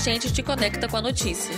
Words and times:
A 0.00 0.02
gente 0.02 0.32
te 0.32 0.42
conecta 0.42 0.88
com 0.88 0.96
a 0.96 1.02
notícia. 1.02 1.54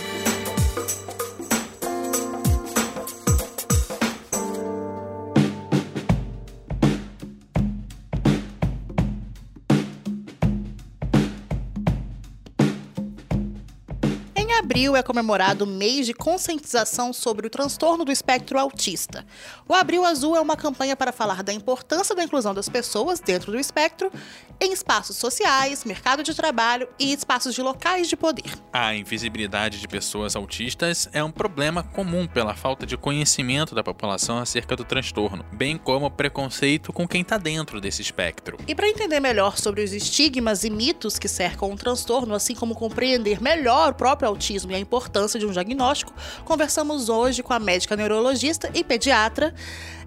Abril 14.83 14.95
é 14.97 15.03
comemorado 15.03 15.63
o 15.63 15.67
mês 15.67 16.05
de 16.05 16.13
conscientização 16.13 17.13
sobre 17.13 17.47
o 17.47 17.49
transtorno 17.49 18.03
do 18.03 18.11
espectro 18.11 18.59
autista. 18.59 19.25
O 19.67 19.73
Abril 19.73 20.03
Azul 20.03 20.35
é 20.35 20.41
uma 20.41 20.57
campanha 20.57 20.93
para 20.93 21.13
falar 21.13 21.41
da 21.41 21.53
importância 21.53 22.13
da 22.13 22.23
inclusão 22.23 22.53
das 22.53 22.67
pessoas 22.67 23.21
dentro 23.21 23.51
do 23.53 23.59
espectro 23.59 24.11
em 24.59 24.73
espaços 24.73 25.15
sociais, 25.15 25.85
mercado 25.85 26.21
de 26.21 26.33
trabalho 26.33 26.87
e 26.99 27.13
espaços 27.13 27.55
de 27.55 27.61
locais 27.61 28.09
de 28.09 28.17
poder. 28.17 28.51
A 28.73 28.93
invisibilidade 28.93 29.79
de 29.79 29.87
pessoas 29.87 30.35
autistas 30.35 31.07
é 31.13 31.23
um 31.23 31.31
problema 31.31 31.83
comum 31.83 32.27
pela 32.27 32.53
falta 32.53 32.85
de 32.85 32.97
conhecimento 32.97 33.73
da 33.73 33.83
população 33.83 34.37
acerca 34.37 34.75
do 34.75 34.83
transtorno, 34.83 35.45
bem 35.53 35.77
como 35.77 36.07
o 36.07 36.11
preconceito 36.11 36.91
com 36.91 37.07
quem 37.07 37.21
está 37.21 37.37
dentro 37.37 37.79
desse 37.79 38.01
espectro. 38.01 38.57
E 38.67 38.75
para 38.75 38.89
entender 38.89 39.21
melhor 39.21 39.57
sobre 39.57 39.81
os 39.81 39.93
estigmas 39.93 40.65
e 40.65 40.69
mitos 40.69 41.17
que 41.17 41.29
cercam 41.29 41.71
o 41.71 41.75
transtorno, 41.75 42.33
assim 42.33 42.53
como 42.53 42.75
compreender 42.75 43.41
melhor 43.41 43.91
o 43.91 43.95
próprio 43.95 44.27
autismo 44.27 44.72
autismo 44.72 44.72
e 44.73 44.75
a 44.75 44.79
importância 44.79 45.39
de 45.39 45.45
um 45.45 45.51
diagnóstico, 45.51 46.13
conversamos 46.43 47.09
hoje 47.09 47.41
com 47.41 47.53
a 47.53 47.59
médica 47.59 47.95
neurologista 47.95 48.69
e 48.73 48.83
pediatra 48.83 49.53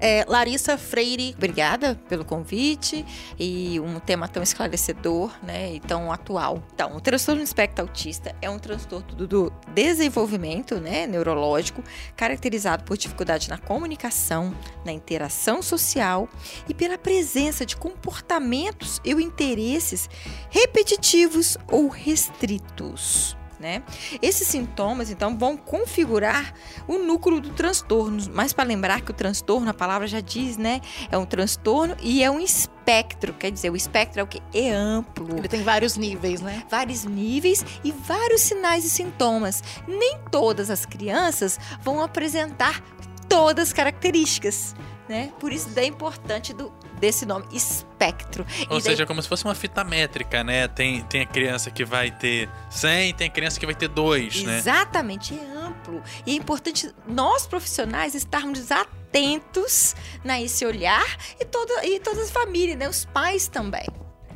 é, 0.00 0.24
Larissa 0.28 0.76
Freire. 0.76 1.34
Obrigada 1.36 1.98
pelo 2.08 2.24
convite 2.24 3.04
e 3.38 3.80
um 3.80 3.98
tema 3.98 4.28
tão 4.28 4.42
esclarecedor 4.42 5.32
né, 5.42 5.74
e 5.74 5.80
tão 5.80 6.12
atual. 6.12 6.62
Então, 6.74 6.96
o 6.96 7.00
transtorno 7.00 7.42
espectro 7.42 7.84
autista 7.84 8.34
é 8.42 8.50
um 8.50 8.58
transtorno 8.58 9.26
do 9.26 9.52
desenvolvimento 9.72 10.80
né, 10.80 11.06
neurológico 11.06 11.82
caracterizado 12.16 12.84
por 12.84 12.96
dificuldade 12.96 13.48
na 13.48 13.58
comunicação, 13.58 14.54
na 14.84 14.92
interação 14.92 15.62
social 15.62 16.28
e 16.68 16.74
pela 16.74 16.98
presença 16.98 17.64
de 17.64 17.76
comportamentos 17.76 19.00
e 19.04 19.12
interesses 19.12 20.08
repetitivos 20.50 21.56
ou 21.70 21.88
restritos 21.88 23.36
né? 23.58 23.82
Esses 24.20 24.46
sintomas, 24.48 25.10
então, 25.10 25.36
vão 25.36 25.56
configurar 25.56 26.52
o 26.86 26.98
núcleo 26.98 27.40
do 27.40 27.50
transtorno. 27.50 28.18
Mas 28.32 28.52
para 28.52 28.64
lembrar 28.64 29.00
que 29.00 29.10
o 29.10 29.14
transtorno, 29.14 29.68
a 29.68 29.74
palavra 29.74 30.06
já 30.06 30.20
diz, 30.20 30.56
né? 30.56 30.80
É 31.10 31.16
um 31.16 31.24
transtorno 31.24 31.96
e 32.02 32.22
é 32.22 32.30
um 32.30 32.40
espectro. 32.40 33.32
Quer 33.34 33.50
dizer, 33.50 33.70
o 33.70 33.76
espectro 33.76 34.20
é 34.20 34.22
o 34.22 34.26
que? 34.26 34.42
É 34.54 34.70
amplo. 34.70 35.36
Ele 35.36 35.48
tem 35.48 35.62
vários 35.62 35.96
níveis, 35.96 36.40
né? 36.40 36.64
Vários 36.70 37.04
níveis 37.04 37.64
e 37.82 37.92
vários 37.92 38.42
sinais 38.42 38.84
e 38.84 38.90
sintomas. 38.90 39.62
Nem 39.86 40.18
todas 40.30 40.70
as 40.70 40.86
crianças 40.86 41.58
vão 41.82 42.02
apresentar 42.02 42.82
todas 43.28 43.68
as 43.68 43.72
características. 43.72 44.74
Né? 45.08 45.30
Por 45.38 45.52
isso 45.52 45.68
é 45.76 45.84
importante 45.84 46.52
do 46.52 46.72
desse 46.98 47.26
nome, 47.26 47.46
espectro. 47.52 48.46
Ou 48.70 48.78
e 48.78 48.80
seja, 48.80 48.98
daí... 48.98 49.06
como 49.06 49.22
se 49.22 49.28
fosse 49.28 49.44
uma 49.44 49.54
fita 49.54 49.84
métrica, 49.84 50.42
né? 50.42 50.68
Tem, 50.68 51.02
tem 51.02 51.22
a 51.22 51.26
criança 51.26 51.70
que 51.70 51.84
vai 51.84 52.10
ter 52.10 52.48
100, 52.70 53.14
tem 53.14 53.26
a 53.28 53.30
criança 53.30 53.58
que 53.58 53.66
vai 53.66 53.74
ter 53.74 53.88
2, 53.88 54.42
né? 54.44 54.58
Exatamente, 54.58 55.34
é 55.34 55.56
amplo. 55.56 56.02
E 56.24 56.32
é 56.32 56.34
importante 56.34 56.92
nós 57.06 57.46
profissionais 57.46 58.14
estarmos 58.14 58.70
atentos 58.70 59.94
né, 60.24 60.42
esse 60.42 60.64
olhar 60.64 61.06
e, 61.40 61.44
toda, 61.44 61.86
e 61.86 62.00
todas 62.00 62.24
as 62.24 62.30
famílias, 62.30 62.78
né? 62.78 62.88
Os 62.88 63.04
pais 63.04 63.48
também. 63.48 63.86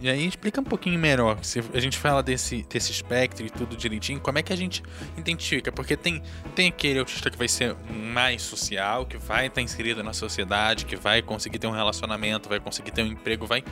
E 0.00 0.08
aí 0.08 0.26
explica 0.26 0.60
um 0.60 0.64
pouquinho 0.64 0.98
melhor, 0.98 1.38
se 1.42 1.62
a 1.74 1.78
gente 1.78 1.98
fala 1.98 2.22
desse, 2.22 2.62
desse 2.62 2.90
espectro 2.90 3.44
e 3.44 3.50
tudo 3.50 3.76
direitinho, 3.76 4.18
como 4.18 4.38
é 4.38 4.42
que 4.42 4.52
a 4.52 4.56
gente 4.56 4.82
identifica? 5.16 5.70
Porque 5.70 5.94
tem, 5.94 6.22
tem 6.54 6.68
aquele 6.68 6.98
autista 6.98 7.30
que 7.30 7.36
vai 7.36 7.48
ser 7.48 7.76
mais 7.90 8.40
social, 8.40 9.04
que 9.04 9.18
vai 9.18 9.48
estar 9.48 9.60
inserido 9.60 10.02
na 10.02 10.14
sociedade, 10.14 10.86
que 10.86 10.96
vai 10.96 11.20
conseguir 11.20 11.58
ter 11.58 11.66
um 11.66 11.72
relacionamento, 11.72 12.48
vai 12.48 12.58
conseguir 12.58 12.92
ter 12.92 13.02
um 13.02 13.08
emprego, 13.08 13.46
vai 13.46 13.62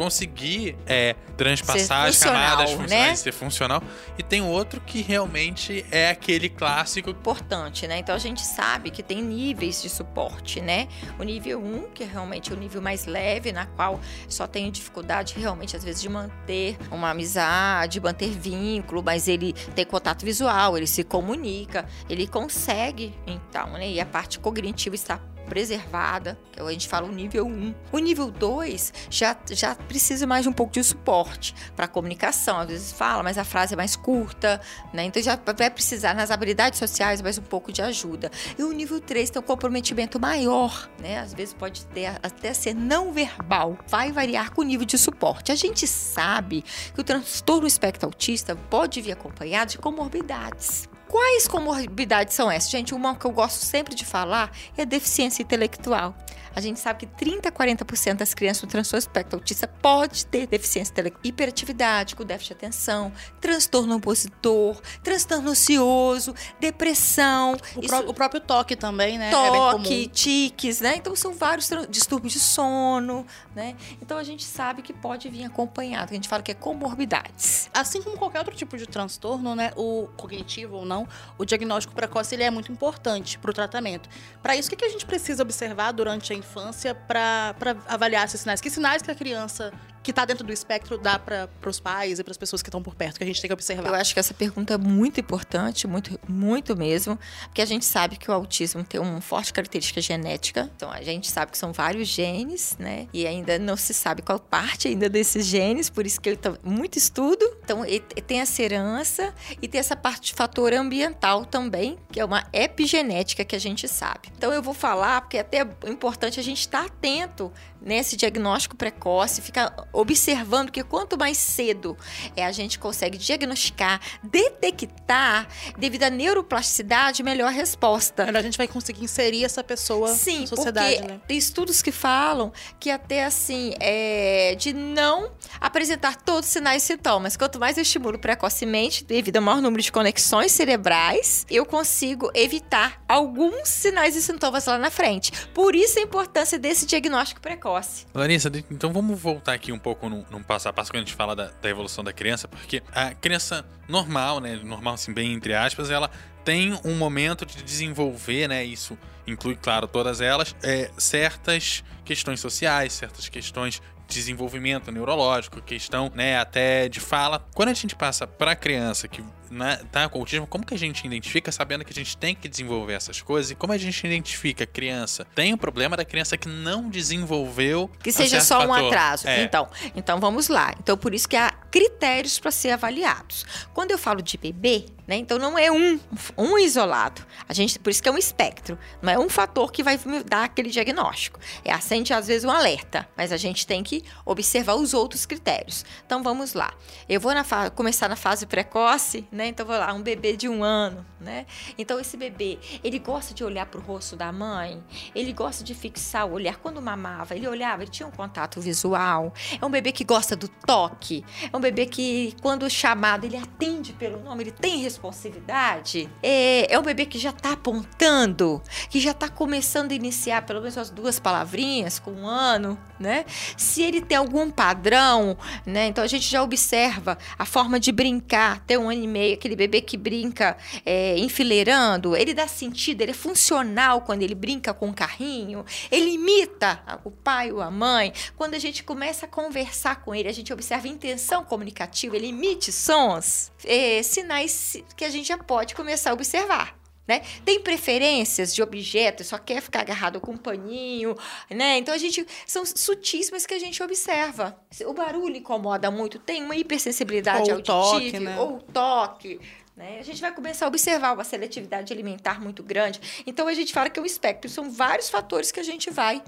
conseguir 0.00 0.76
é, 0.86 1.14
transpassar 1.36 2.06
as 2.06 2.18
camadas 2.18 2.70
funcionais, 2.70 2.88
né? 2.88 3.16
ser 3.16 3.32
funcional. 3.32 3.82
E 4.16 4.22
tem 4.22 4.40
outro 4.40 4.80
que 4.80 5.02
realmente 5.02 5.84
é 5.90 6.08
aquele 6.08 6.48
clássico. 6.48 7.10
Importante, 7.10 7.86
né? 7.86 7.98
Então 7.98 8.14
a 8.14 8.18
gente 8.18 8.40
sabe 8.40 8.90
que 8.90 9.02
tem 9.02 9.22
níveis 9.22 9.82
de 9.82 9.90
suporte, 9.90 10.58
né? 10.62 10.88
O 11.18 11.22
nível 11.22 11.62
1, 11.62 11.90
que 11.90 12.02
é 12.02 12.06
realmente 12.06 12.50
o 12.50 12.56
nível 12.56 12.80
mais 12.80 13.04
leve, 13.04 13.52
na 13.52 13.66
qual 13.66 14.00
só 14.26 14.46
tem 14.46 14.70
dificuldade 14.70 15.34
realmente, 15.36 15.69
às 15.76 15.84
vezes, 15.84 16.00
de 16.00 16.08
manter 16.08 16.76
uma 16.90 17.10
amizade, 17.10 18.00
manter 18.00 18.30
vínculo, 18.30 19.02
mas 19.02 19.28
ele 19.28 19.52
tem 19.74 19.84
contato 19.84 20.24
visual, 20.24 20.76
ele 20.76 20.86
se 20.86 21.04
comunica, 21.04 21.86
ele 22.08 22.26
consegue, 22.26 23.14
então, 23.26 23.72
né? 23.72 23.88
E 23.88 24.00
a 24.00 24.06
parte 24.06 24.38
cognitiva 24.38 24.94
está 24.94 25.20
preservada, 25.50 26.38
que 26.52 26.60
é 26.60 26.62
a 26.62 26.70
gente 26.70 26.86
fala 26.86 27.08
o 27.08 27.12
nível 27.12 27.44
1. 27.44 27.74
O 27.90 27.98
nível 27.98 28.30
2 28.30 28.92
já, 29.10 29.36
já 29.50 29.74
precisa 29.74 30.24
mais 30.24 30.44
de 30.44 30.48
um 30.48 30.52
pouco 30.52 30.72
de 30.72 30.84
suporte 30.84 31.52
para 31.74 31.88
comunicação. 31.88 32.60
Às 32.60 32.68
vezes 32.68 32.92
fala, 32.92 33.24
mas 33.24 33.36
a 33.36 33.42
frase 33.42 33.74
é 33.74 33.76
mais 33.76 33.96
curta, 33.96 34.60
né? 34.92 35.02
Então 35.04 35.20
já 35.20 35.36
vai 35.56 35.68
precisar 35.68 36.14
nas 36.14 36.30
habilidades 36.30 36.78
sociais 36.78 37.20
mais 37.20 37.36
um 37.36 37.42
pouco 37.42 37.72
de 37.72 37.82
ajuda. 37.82 38.30
E 38.56 38.62
o 38.62 38.70
nível 38.70 39.00
3 39.00 39.28
tem 39.28 39.42
um 39.42 39.44
comprometimento 39.44 40.20
maior, 40.20 40.88
né? 41.00 41.18
Às 41.18 41.34
vezes 41.34 41.52
pode 41.52 41.84
ter 41.86 42.06
até 42.22 42.54
ser 42.54 42.72
não 42.72 43.12
verbal. 43.12 43.76
Vai 43.88 44.12
variar 44.12 44.52
com 44.52 44.60
o 44.60 44.64
nível 44.64 44.86
de 44.86 44.96
suporte. 44.96 45.50
A 45.50 45.56
gente 45.56 45.84
sabe 45.88 46.64
que 46.94 47.00
o 47.00 47.04
transtorno 47.04 47.66
espectro 47.66 48.06
autista 48.06 48.54
pode 48.54 49.02
vir 49.02 49.12
acompanhado 49.12 49.72
de 49.72 49.78
comorbidades. 49.78 50.89
Quais 51.10 51.48
comorbidades 51.48 52.34
são 52.34 52.48
essas? 52.48 52.70
Gente, 52.70 52.94
uma 52.94 53.16
que 53.16 53.24
eu 53.24 53.32
gosto 53.32 53.64
sempre 53.64 53.96
de 53.96 54.04
falar 54.04 54.52
é 54.76 54.86
deficiência 54.86 55.42
intelectual. 55.42 56.14
A 56.54 56.60
gente 56.60 56.80
sabe 56.80 57.00
que 57.00 57.06
30 57.06 57.48
a 57.48 57.52
40% 57.52 58.14
das 58.14 58.34
crianças 58.34 58.62
com 58.62 58.66
transtorno 58.66 58.98
espectro 58.98 59.38
autista 59.38 59.68
pode 59.68 60.26
ter 60.26 60.46
deficiência 60.46 60.92
intelectual, 60.92 61.20
hiperatividade, 61.24 62.16
com 62.16 62.24
déficit 62.24 62.48
de 62.48 62.54
atenção, 62.54 63.12
transtorno 63.40 63.96
opositor, 63.96 64.80
transtorno 65.02 65.50
ansioso, 65.50 66.34
depressão. 66.58 67.56
O, 67.76 67.84
isso... 67.84 67.96
o 68.06 68.14
próprio 68.14 68.40
toque 68.40 68.74
também, 68.74 69.18
né? 69.18 69.30
Toque, 69.30 70.04
é 70.04 70.08
tiques, 70.08 70.80
né? 70.80 70.96
Então 70.96 71.14
são 71.14 71.32
vários 71.32 71.70
distúrbios 71.88 72.32
de 72.32 72.40
sono, 72.40 73.26
né? 73.54 73.76
Então 74.02 74.18
a 74.18 74.24
gente 74.24 74.44
sabe 74.44 74.82
que 74.82 74.92
pode 74.92 75.28
vir 75.28 75.44
acompanhado, 75.44 76.10
a 76.10 76.14
gente 76.14 76.28
fala 76.28 76.42
que 76.42 76.50
é 76.50 76.54
comorbidades. 76.54 77.70
Assim 77.72 78.02
como 78.02 78.16
qualquer 78.16 78.38
outro 78.38 78.54
tipo 78.54 78.76
de 78.76 78.86
transtorno, 78.86 79.54
né? 79.54 79.72
O 79.76 80.08
cognitivo 80.16 80.76
ou 80.76 80.84
não, 80.84 81.06
o 81.38 81.44
diagnóstico 81.44 81.94
precoce 81.94 82.34
ele 82.34 82.42
é 82.42 82.50
muito 82.50 82.72
importante 82.72 83.38
para 83.38 83.50
o 83.50 83.54
tratamento. 83.54 84.08
Para 84.42 84.56
isso, 84.56 84.72
o 84.72 84.76
que 84.76 84.84
a 84.84 84.88
gente 84.88 85.06
precisa 85.06 85.42
observar 85.42 85.92
durante 85.92 86.32
a 86.32 86.36
infância 86.40 86.94
para 86.94 87.54
avaliar 87.86 88.24
esses 88.24 88.40
sinais? 88.40 88.60
Que 88.60 88.68
sinais 88.68 89.00
que 89.00 89.10
a 89.10 89.14
criança 89.14 89.72
que 90.02 90.10
está 90.10 90.24
dentro 90.24 90.44
do 90.44 90.52
espectro 90.52 90.98
dá 90.98 91.18
para 91.18 91.48
os 91.66 91.80
pais 91.80 92.18
e 92.18 92.24
para 92.24 92.30
as 92.30 92.36
pessoas 92.36 92.62
que 92.62 92.68
estão 92.68 92.82
por 92.82 92.94
perto, 92.94 93.18
que 93.18 93.24
a 93.24 93.26
gente 93.26 93.40
tem 93.40 93.48
que 93.48 93.54
observar? 93.54 93.88
Eu 93.88 93.94
acho 93.94 94.14
que 94.14 94.20
essa 94.20 94.34
pergunta 94.34 94.74
é 94.74 94.78
muito 94.78 95.20
importante, 95.20 95.86
muito, 95.86 96.18
muito 96.28 96.76
mesmo, 96.76 97.18
porque 97.44 97.62
a 97.62 97.66
gente 97.66 97.84
sabe 97.84 98.16
que 98.16 98.30
o 98.30 98.34
autismo 98.34 98.82
tem 98.84 99.00
uma 99.00 99.20
forte 99.20 99.52
característica 99.52 100.00
genética. 100.00 100.70
Então, 100.76 100.90
a 100.90 101.02
gente 101.02 101.30
sabe 101.30 101.52
que 101.52 101.58
são 101.58 101.72
vários 101.72 102.08
genes, 102.08 102.76
né? 102.78 103.06
E 103.12 103.26
ainda 103.26 103.58
não 103.58 103.76
se 103.76 103.92
sabe 103.92 104.22
qual 104.22 104.38
parte 104.38 104.88
ainda 104.88 105.08
desses 105.08 105.46
genes, 105.46 105.90
por 105.90 106.06
isso 106.06 106.20
que 106.20 106.30
está 106.30 106.54
muito 106.62 106.96
estudo. 106.96 107.44
Então, 107.62 107.82
tem 108.26 108.40
essa 108.40 108.62
herança 108.62 109.34
e 109.60 109.68
tem 109.68 109.78
essa 109.78 109.96
parte 109.96 110.28
de 110.28 110.34
fator 110.34 110.72
ambiental 110.72 111.44
também, 111.44 111.98
que 112.10 112.20
é 112.20 112.24
uma 112.24 112.46
epigenética 112.52 113.44
que 113.44 113.54
a 113.54 113.60
gente 113.60 113.86
sabe. 113.88 114.28
Então, 114.36 114.52
eu 114.52 114.62
vou 114.62 114.74
falar, 114.74 115.20
porque 115.22 115.36
é 115.36 115.40
até 115.40 115.60
importante 115.86 116.40
a 116.40 116.42
gente 116.42 116.60
estar 116.60 116.80
tá 116.80 116.86
atento 116.86 117.52
nesse 117.80 118.16
diagnóstico 118.16 118.76
precoce, 118.76 119.40
ficar 119.40 119.88
observando 119.92 120.70
que 120.70 120.82
quanto 120.82 121.18
mais 121.18 121.38
cedo 121.38 121.96
é, 122.36 122.44
a 122.44 122.52
gente 122.52 122.78
consegue 122.78 123.16
diagnosticar, 123.16 124.00
detectar, 124.22 125.48
devido 125.78 126.04
à 126.04 126.10
neuroplasticidade, 126.10 127.22
melhor 127.22 127.48
a 127.48 127.50
resposta. 127.50 128.24
A 128.24 128.42
gente 128.42 128.58
vai 128.58 128.68
conseguir 128.68 129.04
inserir 129.04 129.44
essa 129.44 129.62
pessoa 129.62 130.08
Sim, 130.08 130.42
na 130.42 130.46
sociedade, 130.46 130.96
porque 130.96 131.12
né? 131.12 131.20
tem 131.26 131.38
estudos 131.38 131.82
que 131.82 131.92
falam 131.92 132.52
que 132.78 132.90
até 132.90 133.24
assim, 133.24 133.74
é, 133.80 134.54
de 134.56 134.72
não 134.72 135.32
apresentar 135.60 136.16
todos 136.16 136.48
os 136.48 136.52
sinais 136.52 136.82
e 136.82 136.86
sintomas. 136.86 137.36
Quanto 137.36 137.58
mais 137.58 137.76
eu 137.76 137.82
estimulo 137.82 138.18
precocemente, 138.18 139.04
devido 139.04 139.36
ao 139.36 139.42
maior 139.42 139.62
número 139.62 139.82
de 139.82 139.90
conexões 139.90 140.52
cerebrais, 140.52 141.46
eu 141.50 141.64
consigo 141.64 142.30
evitar 142.34 143.02
alguns 143.08 143.68
sinais 143.68 144.16
e 144.16 144.22
sintomas 144.22 144.66
lá 144.66 144.78
na 144.78 144.90
frente. 144.90 145.32
Por 145.48 145.74
isso 145.74 145.98
a 145.98 146.02
importância 146.02 146.58
desse 146.58 146.86
diagnóstico 146.86 147.40
precoce. 147.40 147.69
Larissa, 148.14 148.50
então 148.70 148.92
vamos 148.92 149.20
voltar 149.20 149.54
aqui 149.54 149.72
um 149.72 149.78
pouco 149.78 150.08
num, 150.08 150.24
num 150.30 150.42
passo 150.42 150.68
a 150.68 150.72
passo 150.72 150.90
quando 150.90 151.02
a 151.02 151.06
gente 151.06 151.14
fala 151.14 151.34
da, 151.34 151.50
da 151.60 151.68
evolução 151.68 152.02
da 152.02 152.12
criança, 152.12 152.48
porque 152.48 152.82
a 152.92 153.14
criança 153.14 153.64
normal, 153.88 154.40
né, 154.40 154.58
normal 154.62 154.94
assim, 154.94 155.12
bem 155.12 155.32
entre 155.32 155.54
aspas, 155.54 155.90
ela 155.90 156.10
tem 156.44 156.78
um 156.84 156.94
momento 156.94 157.44
de 157.44 157.62
desenvolver, 157.62 158.48
né, 158.48 158.64
isso 158.64 158.98
inclui, 159.26 159.56
claro, 159.56 159.86
todas 159.86 160.20
elas, 160.20 160.54
é, 160.62 160.90
certas 160.96 161.84
questões 162.04 162.40
sociais, 162.40 162.92
certas 162.92 163.28
questões 163.28 163.80
desenvolvimento 164.08 164.90
neurológico, 164.90 165.62
questão, 165.62 166.10
né, 166.14 166.38
até 166.38 166.88
de 166.88 167.00
fala. 167.00 167.46
Quando 167.54 167.68
a 167.68 167.74
gente 167.74 167.94
passa 167.94 168.26
para 168.26 168.56
criança 168.56 169.06
que 169.06 169.22
né, 169.50 169.80
tá 169.90 170.08
com 170.08 170.20
autismo, 170.20 170.46
como 170.46 170.64
que 170.64 170.72
a 170.72 170.78
gente 170.78 171.04
identifica 171.04 171.50
sabendo 171.50 171.84
que 171.84 171.92
a 171.92 171.94
gente 171.94 172.16
tem 172.16 172.34
que 172.34 172.48
desenvolver 172.48 172.94
essas 172.94 173.20
coisas 173.20 173.50
e 173.50 173.54
como 173.54 173.72
a 173.72 173.78
gente 173.78 174.06
identifica 174.06 174.64
criança 174.64 175.26
tem 175.34 175.52
um 175.52 175.56
problema 175.56 175.96
da 175.96 176.04
criança 176.04 176.36
que 176.36 176.48
não 176.48 176.88
desenvolveu 176.88 177.90
que 178.02 178.12
seja 178.12 178.38
um 178.38 178.40
só 178.40 178.64
um 178.64 178.68
fator. 178.68 178.86
atraso. 178.86 179.28
É. 179.28 179.42
Então, 179.42 179.68
então 179.96 180.20
vamos 180.20 180.48
lá. 180.48 180.72
Então 180.78 180.96
por 180.96 181.12
isso 181.12 181.28
que 181.28 181.36
há 181.36 181.50
critérios 181.70 182.38
para 182.38 182.50
ser 182.50 182.70
avaliados. 182.70 183.44
Quando 183.74 183.90
eu 183.90 183.98
falo 183.98 184.22
de 184.22 184.38
bebê, 184.38 184.86
né, 185.06 185.16
então 185.16 185.38
não 185.38 185.58
é 185.58 185.70
um 185.70 185.98
um 186.38 186.58
isolado. 186.58 187.26
A 187.48 187.52
gente 187.52 187.78
por 187.78 187.90
isso 187.90 188.02
que 188.02 188.08
é 188.08 188.12
um 188.12 188.18
espectro, 188.18 188.78
não 189.02 189.12
é 189.12 189.18
um 189.18 189.28
fator 189.28 189.72
que 189.72 189.82
vai 189.82 189.98
me 190.04 190.22
dar 190.22 190.44
aquele 190.44 190.70
diagnóstico. 190.70 191.40
É 191.64 191.72
acende 191.72 192.12
às 192.12 192.28
vezes 192.28 192.44
um 192.44 192.50
alerta, 192.50 193.08
mas 193.16 193.32
a 193.32 193.36
gente 193.36 193.66
tem 193.66 193.82
que 193.82 194.04
observar 194.24 194.74
os 194.74 194.94
outros 194.94 195.26
critérios. 195.26 195.84
Então 196.06 196.22
vamos 196.22 196.54
lá. 196.54 196.72
Eu 197.08 197.20
vou 197.20 197.34
na 197.34 197.44
começar 197.70 198.08
na 198.08 198.16
fase 198.16 198.46
precoce, 198.46 199.26
né? 199.32 199.39
Então 199.46 199.66
vou 199.66 199.76
lá, 199.76 199.92
um 199.92 200.02
bebê 200.02 200.36
de 200.36 200.48
um 200.48 200.62
ano, 200.64 201.04
né? 201.20 201.46
Então 201.78 201.98
esse 202.00 202.16
bebê, 202.16 202.58
ele 202.82 202.98
gosta 202.98 203.34
de 203.34 203.44
olhar 203.44 203.66
para 203.66 203.80
o 203.80 203.82
rosto 203.82 204.16
da 204.16 204.32
mãe, 204.32 204.82
ele 205.14 205.32
gosta 205.32 205.62
de 205.62 205.74
fixar 205.74 206.26
o 206.26 206.32
olhar 206.32 206.56
quando 206.56 206.80
mamava, 206.80 207.34
ele 207.34 207.46
olhava, 207.48 207.82
ele 207.82 207.90
tinha 207.90 208.06
um 208.06 208.10
contato 208.10 208.60
visual. 208.60 209.32
É 209.60 209.64
um 209.64 209.70
bebê 209.70 209.92
que 209.92 210.04
gosta 210.04 210.34
do 210.36 210.48
toque, 210.48 211.24
é 211.52 211.56
um 211.56 211.60
bebê 211.60 211.86
que 211.86 212.34
quando 212.42 212.68
chamado 212.70 213.24
ele 213.24 213.36
atende 213.36 213.92
pelo 213.92 214.20
nome, 214.22 214.44
ele 214.44 214.52
tem 214.52 214.78
responsividade. 214.78 216.08
É, 216.22 216.72
é 216.72 216.78
um 216.78 216.82
bebê 216.82 217.06
que 217.06 217.18
já 217.18 217.30
está 217.30 217.52
apontando, 217.52 218.62
que 218.88 219.00
já 219.00 219.10
está 219.10 219.28
começando 219.28 219.92
a 219.92 219.94
iniciar 219.94 220.42
pelo 220.42 220.60
menos 220.60 220.76
as 220.76 220.90
duas 220.90 221.18
palavrinhas 221.18 221.98
com 221.98 222.12
um 222.12 222.26
ano, 222.26 222.78
né? 222.98 223.24
Se 223.56 223.82
ele 223.82 224.00
tem 224.00 224.16
algum 224.18 224.50
padrão, 224.50 225.36
né? 225.64 225.86
Então 225.86 226.02
a 226.02 226.06
gente 226.06 226.28
já 226.28 226.42
observa 226.42 227.18
a 227.38 227.44
forma 227.44 227.78
de 227.80 227.92
brincar, 227.92 228.60
ter 228.60 228.78
um 228.78 228.90
ano 228.90 229.02
e 229.02 229.06
meio, 229.06 229.29
aquele 229.34 229.56
bebê 229.56 229.80
que 229.80 229.96
brinca 229.96 230.56
é, 230.84 231.18
enfileirando, 231.18 232.16
ele 232.16 232.34
dá 232.34 232.46
sentido, 232.46 233.02
ele 233.02 233.12
é 233.12 233.14
funcional 233.14 234.02
quando 234.02 234.22
ele 234.22 234.34
brinca 234.34 234.72
com 234.72 234.90
o 234.90 234.94
carrinho, 234.94 235.64
ele 235.90 236.10
imita 236.10 236.82
o 237.04 237.10
pai 237.10 237.52
ou 237.52 237.60
a 237.60 237.70
mãe. 237.70 238.12
Quando 238.36 238.54
a 238.54 238.58
gente 238.58 238.82
começa 238.82 239.26
a 239.26 239.28
conversar 239.28 240.02
com 240.02 240.14
ele, 240.14 240.28
a 240.28 240.32
gente 240.32 240.52
observa 240.52 240.88
intenção 240.88 241.44
comunicativa, 241.44 242.16
ele 242.16 242.28
emite 242.28 242.72
sons, 242.72 243.50
é, 243.64 244.02
sinais 244.02 244.76
que 244.96 245.04
a 245.04 245.10
gente 245.10 245.28
já 245.28 245.38
pode 245.38 245.74
começar 245.74 246.10
a 246.10 246.14
observar. 246.14 246.79
Né? 247.10 247.22
Tem 247.44 247.58
preferências 247.58 248.54
de 248.54 248.62
objetos, 248.62 249.26
só 249.26 249.36
quer 249.36 249.60
ficar 249.60 249.80
agarrado 249.80 250.20
com 250.20 250.30
um 250.30 250.36
paninho, 250.36 251.16
né? 251.50 251.76
Então 251.76 251.92
a 251.92 251.98
gente 251.98 252.24
são 252.46 252.64
sutis, 252.64 253.32
mas 253.32 253.44
que 253.44 253.52
a 253.52 253.58
gente 253.58 253.82
observa. 253.82 254.56
O 254.86 254.92
barulho 254.92 255.34
incomoda 255.34 255.90
muito, 255.90 256.20
tem 256.20 256.44
uma 256.44 256.54
hipersensibilidade 256.54 257.50
Ou 257.50 257.56
auditiva, 257.56 257.82
toque, 257.82 258.20
né? 258.20 258.38
ou 258.38 258.60
toque. 258.60 259.40
Né? 259.76 259.98
A 259.98 260.04
gente 260.04 260.20
vai 260.20 260.32
começar 260.32 260.66
a 260.66 260.68
observar 260.68 261.14
uma 261.14 261.24
seletividade 261.24 261.92
alimentar 261.92 262.40
muito 262.40 262.62
grande. 262.62 263.00
Então 263.26 263.48
a 263.48 263.54
gente 263.54 263.72
fala 263.72 263.90
que 263.90 263.98
é 263.98 264.02
um 264.04 264.06
espectro, 264.06 264.48
são 264.48 264.70
vários 264.70 265.10
fatores 265.10 265.50
que 265.50 265.58
a 265.58 265.64
gente 265.64 265.90
vai 265.90 266.22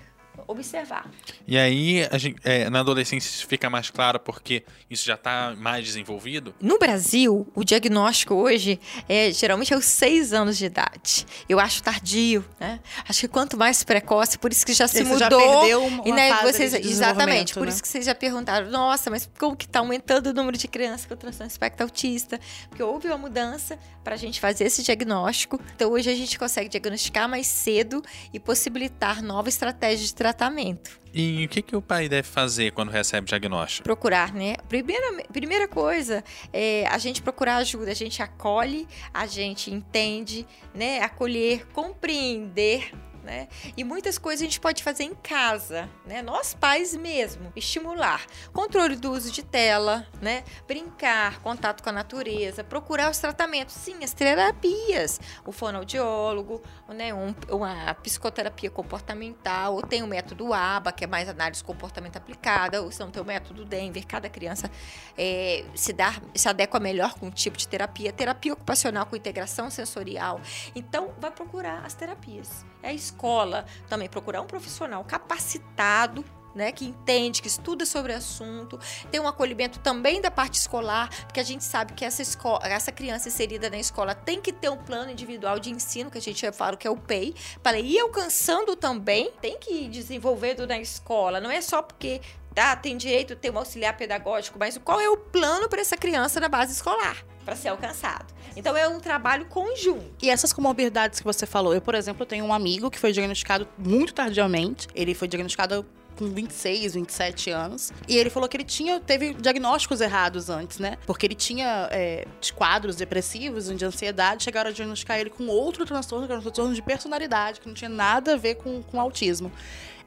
observar. 0.46 1.10
E 1.46 1.58
aí, 1.58 2.06
a 2.10 2.18
gente, 2.18 2.40
é, 2.44 2.68
na 2.70 2.80
adolescência 2.80 3.28
isso 3.28 3.46
fica 3.46 3.68
mais 3.68 3.90
claro 3.90 4.18
porque 4.18 4.64
isso 4.90 5.04
já 5.04 5.14
está 5.14 5.54
mais 5.56 5.84
desenvolvido. 5.84 6.54
No 6.60 6.78
Brasil, 6.78 7.46
o 7.54 7.64
diagnóstico 7.64 8.34
hoje 8.34 8.80
é 9.08 9.30
geralmente 9.30 9.72
aos 9.74 9.84
seis 9.84 10.32
anos 10.32 10.56
de 10.56 10.66
idade. 10.66 11.26
Eu 11.48 11.58
acho 11.58 11.82
tardio, 11.82 12.44
né? 12.58 12.80
Acho 13.08 13.20
que 13.20 13.28
quanto 13.28 13.56
mais 13.56 13.82
precoce, 13.82 14.38
por 14.38 14.52
isso 14.52 14.64
que 14.64 14.72
já 14.72 14.88
se 14.88 15.04
já 15.04 15.28
mudou. 15.28 15.60
perdeu 15.60 15.84
uma 15.84 16.08
e 16.08 16.12
né, 16.12 16.30
fase 16.30 16.52
vocês, 16.52 16.72
de 16.72 16.88
exatamente, 16.88 17.54
por 17.54 17.64
né? 17.64 17.68
isso 17.68 17.82
que 17.82 17.88
vocês 17.88 18.04
já 18.04 18.14
perguntaram, 18.14 18.70
nossa, 18.70 19.10
mas 19.10 19.28
como 19.38 19.56
que 19.56 19.68
tá 19.68 19.80
aumentando 19.80 20.28
o 20.28 20.32
número 20.32 20.56
de 20.56 20.68
crianças 20.68 21.06
com 21.06 21.16
transtorno 21.16 21.50
espectro 21.50 21.84
autista? 21.84 22.40
Porque 22.68 22.82
houve 22.82 23.08
uma 23.08 23.18
mudança 23.18 23.78
para 24.02 24.14
a 24.14 24.18
gente 24.18 24.40
fazer 24.40 24.64
esse 24.64 24.82
diagnóstico. 24.82 25.60
Então 25.74 25.90
hoje 25.90 26.10
a 26.10 26.14
gente 26.14 26.38
consegue 26.38 26.68
diagnosticar 26.68 27.28
mais 27.28 27.46
cedo 27.46 28.02
e 28.32 28.40
possibilitar 28.40 29.22
novas 29.22 29.54
estratégias 29.54 30.08
de 30.08 30.14
tratamento. 30.22 31.00
E 31.12 31.44
o 31.44 31.48
que, 31.48 31.60
que 31.60 31.74
o 31.74 31.82
pai 31.82 32.08
deve 32.08 32.28
fazer 32.28 32.70
quando 32.70 32.90
recebe 32.90 33.24
o 33.24 33.28
diagnóstico? 33.28 33.82
procurar, 33.82 34.32
né? 34.32 34.54
Primeira, 34.68 35.24
primeira 35.32 35.66
coisa 35.66 36.22
é 36.52 36.86
a 36.86 36.96
gente 36.96 37.20
procurar 37.20 37.56
ajuda, 37.56 37.90
a 37.90 37.94
gente 37.94 38.22
acolhe, 38.22 38.86
a 39.12 39.26
gente 39.26 39.68
entende, 39.70 40.46
né? 40.72 41.00
Acolher, 41.00 41.66
compreender. 41.72 42.92
Né? 43.22 43.46
E 43.76 43.84
muitas 43.84 44.18
coisas 44.18 44.42
a 44.42 44.44
gente 44.44 44.58
pode 44.58 44.82
fazer 44.82 45.04
em 45.04 45.14
casa, 45.14 45.88
né? 46.04 46.22
Nós 46.22 46.54
pais 46.54 46.92
mesmo, 46.96 47.52
estimular 47.54 48.26
controle 48.52 48.96
do 48.96 49.12
uso 49.12 49.30
de 49.30 49.44
tela, 49.44 50.04
né? 50.20 50.42
Brincar, 50.66 51.38
contato 51.40 51.84
com 51.84 51.90
a 51.90 51.92
natureza, 51.92 52.64
procurar 52.64 53.08
os 53.08 53.18
tratamentos, 53.18 53.76
sim, 53.76 54.02
as 54.02 54.12
terapias, 54.12 55.20
o 55.46 55.52
fonoaudiólogo, 55.52 56.62
né? 56.88 57.14
Um, 57.14 57.32
uma 57.48 57.94
psicoterapia 57.94 58.70
comportamental, 58.70 59.74
ou 59.74 59.82
tem 59.82 60.02
o 60.02 60.06
método 60.08 60.52
ABA, 60.52 60.90
que 60.90 61.04
é 61.04 61.06
mais 61.06 61.28
análise 61.28 61.62
comportamento 61.62 62.16
aplicada, 62.16 62.82
ou 62.82 62.90
se 62.90 62.98
não 62.98 63.10
tem 63.12 63.22
o 63.22 63.26
método 63.26 63.64
Denver, 63.64 64.04
cada 64.04 64.28
criança 64.28 64.68
é, 65.16 65.64
se, 65.76 65.92
dá, 65.92 66.20
se 66.34 66.48
adequa 66.48 66.80
melhor 66.80 67.14
com 67.14 67.26
um 67.26 67.30
tipo 67.30 67.56
de 67.56 67.68
terapia, 67.68 68.12
terapia 68.12 68.52
ocupacional 68.52 69.06
com 69.06 69.14
integração 69.14 69.70
sensorial. 69.70 70.40
Então, 70.74 71.14
vai 71.20 71.30
procurar 71.30 71.84
as 71.84 71.94
terapias. 71.94 72.64
É 72.82 72.88
a 72.88 72.92
escola 72.92 73.64
também 73.88 74.08
procurar 74.08 74.40
um 74.40 74.46
profissional 74.46 75.04
capacitado 75.04 76.24
né, 76.54 76.72
que 76.72 76.84
entende, 76.84 77.40
que 77.40 77.48
estuda 77.48 77.86
sobre 77.86 78.12
o 78.12 78.16
assunto, 78.16 78.78
tem 79.10 79.20
um 79.20 79.26
acolhimento 79.26 79.78
também 79.78 80.20
da 80.20 80.30
parte 80.30 80.58
escolar, 80.58 81.08
porque 81.24 81.40
a 81.40 81.44
gente 81.44 81.64
sabe 81.64 81.92
que 81.94 82.04
essa, 82.04 82.22
escola, 82.22 82.60
essa 82.64 82.92
criança 82.92 83.28
inserida 83.28 83.70
na 83.70 83.78
escola 83.78 84.14
tem 84.14 84.40
que 84.40 84.52
ter 84.52 84.68
um 84.68 84.76
plano 84.76 85.10
individual 85.10 85.58
de 85.58 85.70
ensino, 85.70 86.10
que 86.10 86.18
a 86.18 86.22
gente 86.22 86.50
fala 86.52 86.76
que 86.76 86.86
é 86.86 86.90
o 86.90 86.96
PEI, 86.96 87.34
para 87.62 87.78
ir 87.78 87.98
alcançando 88.00 88.76
também, 88.76 89.32
tem 89.40 89.58
que 89.58 89.72
ir 89.72 89.88
desenvolvendo 89.88 90.66
na 90.66 90.78
escola, 90.78 91.40
não 91.40 91.50
é 91.50 91.60
só 91.60 91.82
porque 91.82 92.20
tá, 92.54 92.76
tem 92.76 92.96
direito 92.96 93.32
a 93.32 93.36
ter 93.36 93.50
um 93.50 93.58
auxiliar 93.58 93.96
pedagógico, 93.96 94.58
mas 94.58 94.76
qual 94.78 95.00
é 95.00 95.08
o 95.08 95.16
plano 95.16 95.68
para 95.68 95.80
essa 95.80 95.96
criança 95.96 96.38
na 96.38 96.48
base 96.48 96.72
escolar? 96.72 97.24
Para 97.44 97.56
ser 97.56 97.68
alcançado. 97.68 98.32
Então 98.56 98.76
é 98.76 98.86
um 98.88 99.00
trabalho 99.00 99.46
conjunto. 99.46 100.04
E 100.22 100.30
essas 100.30 100.52
comorbidades 100.52 101.20
que 101.20 101.24
você 101.24 101.46
falou, 101.46 101.74
eu, 101.74 101.80
por 101.80 101.94
exemplo, 101.94 102.24
tenho 102.26 102.44
um 102.44 102.52
amigo 102.52 102.90
que 102.90 102.98
foi 102.98 103.12
diagnosticado 103.12 103.66
muito 103.78 104.12
tardiamente. 104.14 104.88
Ele 104.94 105.14
foi 105.14 105.28
diagnosticado 105.28 105.86
com 106.16 106.26
26, 106.26 106.94
27 106.94 107.50
anos. 107.50 107.92
E 108.06 108.16
ele 108.16 108.28
falou 108.30 108.48
que 108.48 108.56
ele 108.56 108.64
tinha, 108.64 109.00
teve 109.00 109.34
diagnósticos 109.34 110.00
errados 110.00 110.50
antes, 110.50 110.78
né? 110.78 110.98
Porque 111.06 111.26
ele 111.26 111.34
tinha 111.34 111.88
é, 111.90 112.26
quadros 112.54 112.96
depressivos, 112.96 113.74
de 113.74 113.84
ansiedade, 113.84 114.44
chegaram 114.44 114.70
a 114.70 114.72
diagnosticar 114.72 115.18
ele 115.18 115.30
com 115.30 115.46
outro 115.46 115.84
transtorno, 115.84 116.26
que 116.26 116.32
era 116.32 116.38
um 116.40 116.42
transtorno 116.42 116.74
de 116.74 116.82
personalidade, 116.82 117.60
que 117.60 117.66
não 117.66 117.74
tinha 117.74 117.88
nada 117.88 118.34
a 118.34 118.36
ver 118.36 118.56
com, 118.56 118.82
com 118.82 119.00
autismo. 119.00 119.50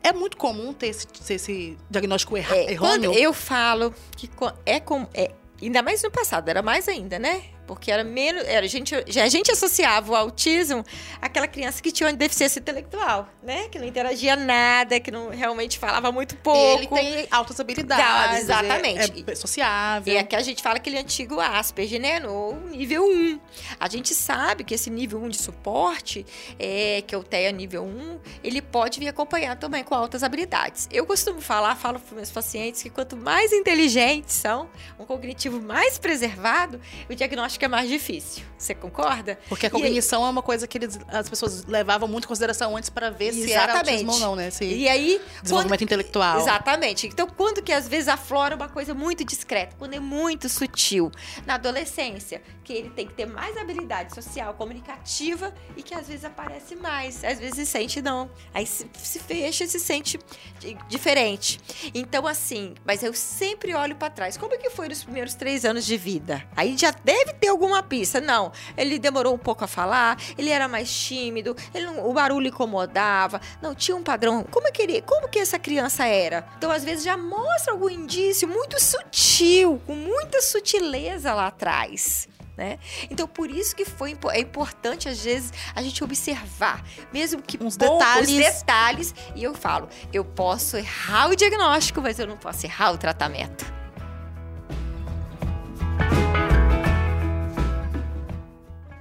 É 0.04 0.14
muito 0.14 0.38
comum 0.38 0.72
ter 0.72 0.88
esse, 0.88 1.08
ter 1.08 1.34
esse 1.34 1.76
diagnóstico 1.90 2.38
erra, 2.38 2.56
É, 2.56 2.72
errôneo. 2.74 3.12
quando 3.12 3.18
eu 3.18 3.34
falo 3.34 3.94
que 4.16 4.30
é 4.64 4.80
com. 4.80 5.08
É, 5.14 5.32
ainda 5.60 5.82
mais 5.82 6.04
no 6.04 6.12
passado, 6.12 6.48
era 6.48 6.62
mais 6.62 6.88
ainda, 6.88 7.18
né? 7.18 7.42
Porque 7.66 7.92
era 7.92 8.04
menos. 8.04 8.44
Era, 8.46 8.66
a, 8.66 8.70
gente, 8.70 8.96
a 8.96 9.28
gente 9.28 9.52
associava 9.52 10.12
o 10.12 10.16
autismo 10.16 10.84
àquela 11.22 11.48
criança 11.48 11.82
que 11.82 11.92
tinha 11.92 12.08
uma 12.08 12.16
deficiência 12.16 12.60
intelectual, 12.60 13.28
né? 13.42 13.68
Que 13.70 13.80
não 13.80 13.86
interagia 13.86 14.36
nada, 14.36 15.00
que 15.00 15.12
não 15.12 15.30
realmente 15.30 15.80
falava 15.80 16.12
muito 16.12 16.36
pouco. 16.38 16.82
Ele 16.82 16.88
tem 16.88 17.28
altas 17.32 17.60
habilidades. 17.60 18.44
exatamente. 18.44 19.24
É, 19.28 19.32
é 19.32 19.36
sociável. 19.36 20.14
E 20.14 20.18
aqui 20.18 20.36
a 20.36 20.42
gente 20.42 20.62
fala 20.62 20.78
aquele 20.78 20.98
antigo 20.98 21.40
Asperger, 21.40 22.00
né? 22.00 22.20
No 22.20 22.54
nível 22.70 23.06
1. 23.06 23.40
A 23.80 23.90
gente 23.90 24.14
sabe 24.14 24.64
que 24.64 24.74
esse 24.74 24.90
nível 24.90 25.22
1 25.24 25.30
de 25.30 25.38
suporte, 25.38 26.26
é, 26.60 27.04
que 27.06 27.16
é 27.16 27.18
o 27.18 27.24
TEA 27.24 27.52
nível 27.52 27.84
1, 27.84 28.20
ele 28.44 28.62
pode 28.62 29.00
vir 29.00 29.08
acompanhado 29.08 29.60
também 29.60 29.84
com 29.84 29.96
altas 29.96 30.24
habilidades. 30.24 30.88
Eu 30.92 31.06
costumo 31.06 31.42
falar, 31.42 31.76
falo 31.76 32.00
para 32.00 32.16
meus 32.16 32.32
pacientes 32.32 32.84
que 32.84 32.90
quanto 32.90 33.16
mais 33.16 33.52
inteligentes 33.52 34.36
são, 34.36 34.70
um 35.00 35.06
cognitivo 35.06 35.62
mais 35.62 35.98
preservado, 35.98 36.80
o 37.10 37.16
diagnóstico 37.16 37.55
é 37.64 37.68
mais 37.70 37.88
difícil. 37.88 38.44
Você 38.58 38.74
concorda? 38.76 39.40
Porque 39.48 39.68
a 39.68 39.70
E 39.70 39.72
aí- 39.76 39.82
cognição 39.82 40.26
é 40.26 40.30
uma 40.30 40.42
coisa 40.42 40.68
que 40.68 40.78
eles- 40.78 41.00
as 41.08 41.30
pessoas 41.30 41.64
levavam 41.66 42.08
muito 42.10 42.26
em 42.26 42.28
consideração 42.28 42.76
antes 42.76 42.90
para 42.90 43.10
ver 43.12 43.32
se 43.32 43.54
era 43.54 43.72
Exatamente. 43.74 43.90
autismo 43.92 44.12
ou 44.14 44.20
não, 44.20 44.36
né? 44.36 44.50
Se 44.50 44.66
E 44.66 44.90
aí, 44.90 45.22
desenvolvimento 45.42 45.84
intelectual. 45.84 46.40
Exatamente. 46.40 47.08
Então, 47.08 47.28
quando 47.28 47.62
que 47.62 47.72
às 47.72 47.88
vezes 47.88 48.08
aflora 48.08 48.56
uma 48.56 48.68
coisa 48.68 48.94
muito 48.94 49.24
discreta, 49.24 49.76
quando 49.78 49.94
é 49.94 50.00
muito 50.00 50.50
sutil. 50.50 51.12
Na 51.46 51.54
adolescência, 51.56 52.42
que 52.64 52.74
ele 52.74 52.90
tem 52.90 53.06
que 53.06 53.14
ter 53.14 53.28
mais 53.28 53.56
habilidade 53.58 54.14
social, 54.16 54.54
comunicativa 54.56 55.54
e 55.78 55.84
que 55.84 55.94
às 55.94 56.08
vezes 56.08 56.26
aparece 56.26 56.76
mais. 56.76 57.24
Às 57.24 57.40
vezes 57.40 57.56
se 57.56 57.66
sente 57.66 58.02
não. 58.02 58.30
Aí 58.54 58.66
se, 58.66 58.90
se 58.98 59.20
fecha 59.20 59.64
e 59.64 59.68
se 59.68 59.80
sente 59.80 60.20
di- 60.60 60.76
diferente. 60.88 61.60
Então, 61.94 62.26
assim, 62.26 62.74
mas 62.84 63.04
eu 63.04 63.14
sempre 63.14 63.74
olho 63.76 63.96
pra 63.96 64.10
trás. 64.10 64.38
Como 64.38 64.54
é 64.54 64.58
que 64.58 64.70
foi 64.72 64.88
nos 64.90 65.04
primeiros 65.04 65.36
três 65.36 65.64
anos 65.66 65.86
de 65.86 65.98
vida? 65.98 66.44
Aí 66.56 66.76
já 66.78 66.92
deve 67.04 67.34
ter 67.34 67.45
alguma 67.48 67.82
pista. 67.84 68.20
Não, 68.22 68.52
ele 68.78 68.98
demorou 69.00 69.34
um 69.34 69.38
pouco 69.38 69.64
a 69.64 69.68
falar, 69.68 70.18
ele 70.38 70.50
era 70.50 70.68
mais 70.68 70.92
tímido, 70.94 71.56
não- 71.74 72.08
o 72.10 72.14
barulho 72.14 72.48
incomodava, 72.48 73.40
não 73.62 73.74
tinha 73.76 73.96
um 73.96 74.04
padrão. 74.04 74.44
Como 74.44 74.68
é 74.68 74.72
que 74.72 74.82
ele, 74.82 75.02
como 75.02 75.28
que 75.28 75.40
essa 75.40 75.58
criança 75.60 76.06
era? 76.06 76.48
Então, 76.58 76.72
às 76.72 76.84
vezes 76.84 77.04
já 77.04 77.18
mostra 77.18 77.74
algum 77.74 77.90
indício 77.90 78.48
muito 78.48 78.80
sutil, 78.82 79.82
com 79.86 79.94
muita 79.96 80.42
sutileza 80.42 81.34
lá 81.34 81.48
atrás. 81.48 82.28
Né? 82.58 82.80
Então, 83.12 83.28
por 83.28 83.52
isso 83.52 83.76
que 83.76 83.84
foi, 83.84 84.18
é 84.32 84.40
importante, 84.40 85.10
às 85.10 85.20
vezes, 85.22 85.52
a 85.76 85.82
gente 85.82 86.02
observar, 86.02 86.82
mesmo 87.12 87.42
que 87.42 87.62
Uns 87.62 87.76
detalhes. 87.76 88.30
detalhes. 88.32 89.16
E 89.36 89.44
eu 89.44 89.54
falo, 89.54 89.90
eu 90.14 90.24
posso 90.24 90.78
errar 90.78 91.30
o 91.30 91.36
diagnóstico, 91.36 92.02
mas 92.02 92.18
eu 92.18 92.26
não 92.26 92.38
posso 92.38 92.66
errar 92.66 92.92
o 92.94 92.98
tratamento. 92.98 93.66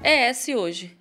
ES 0.04 0.49
hoje. 0.49 0.96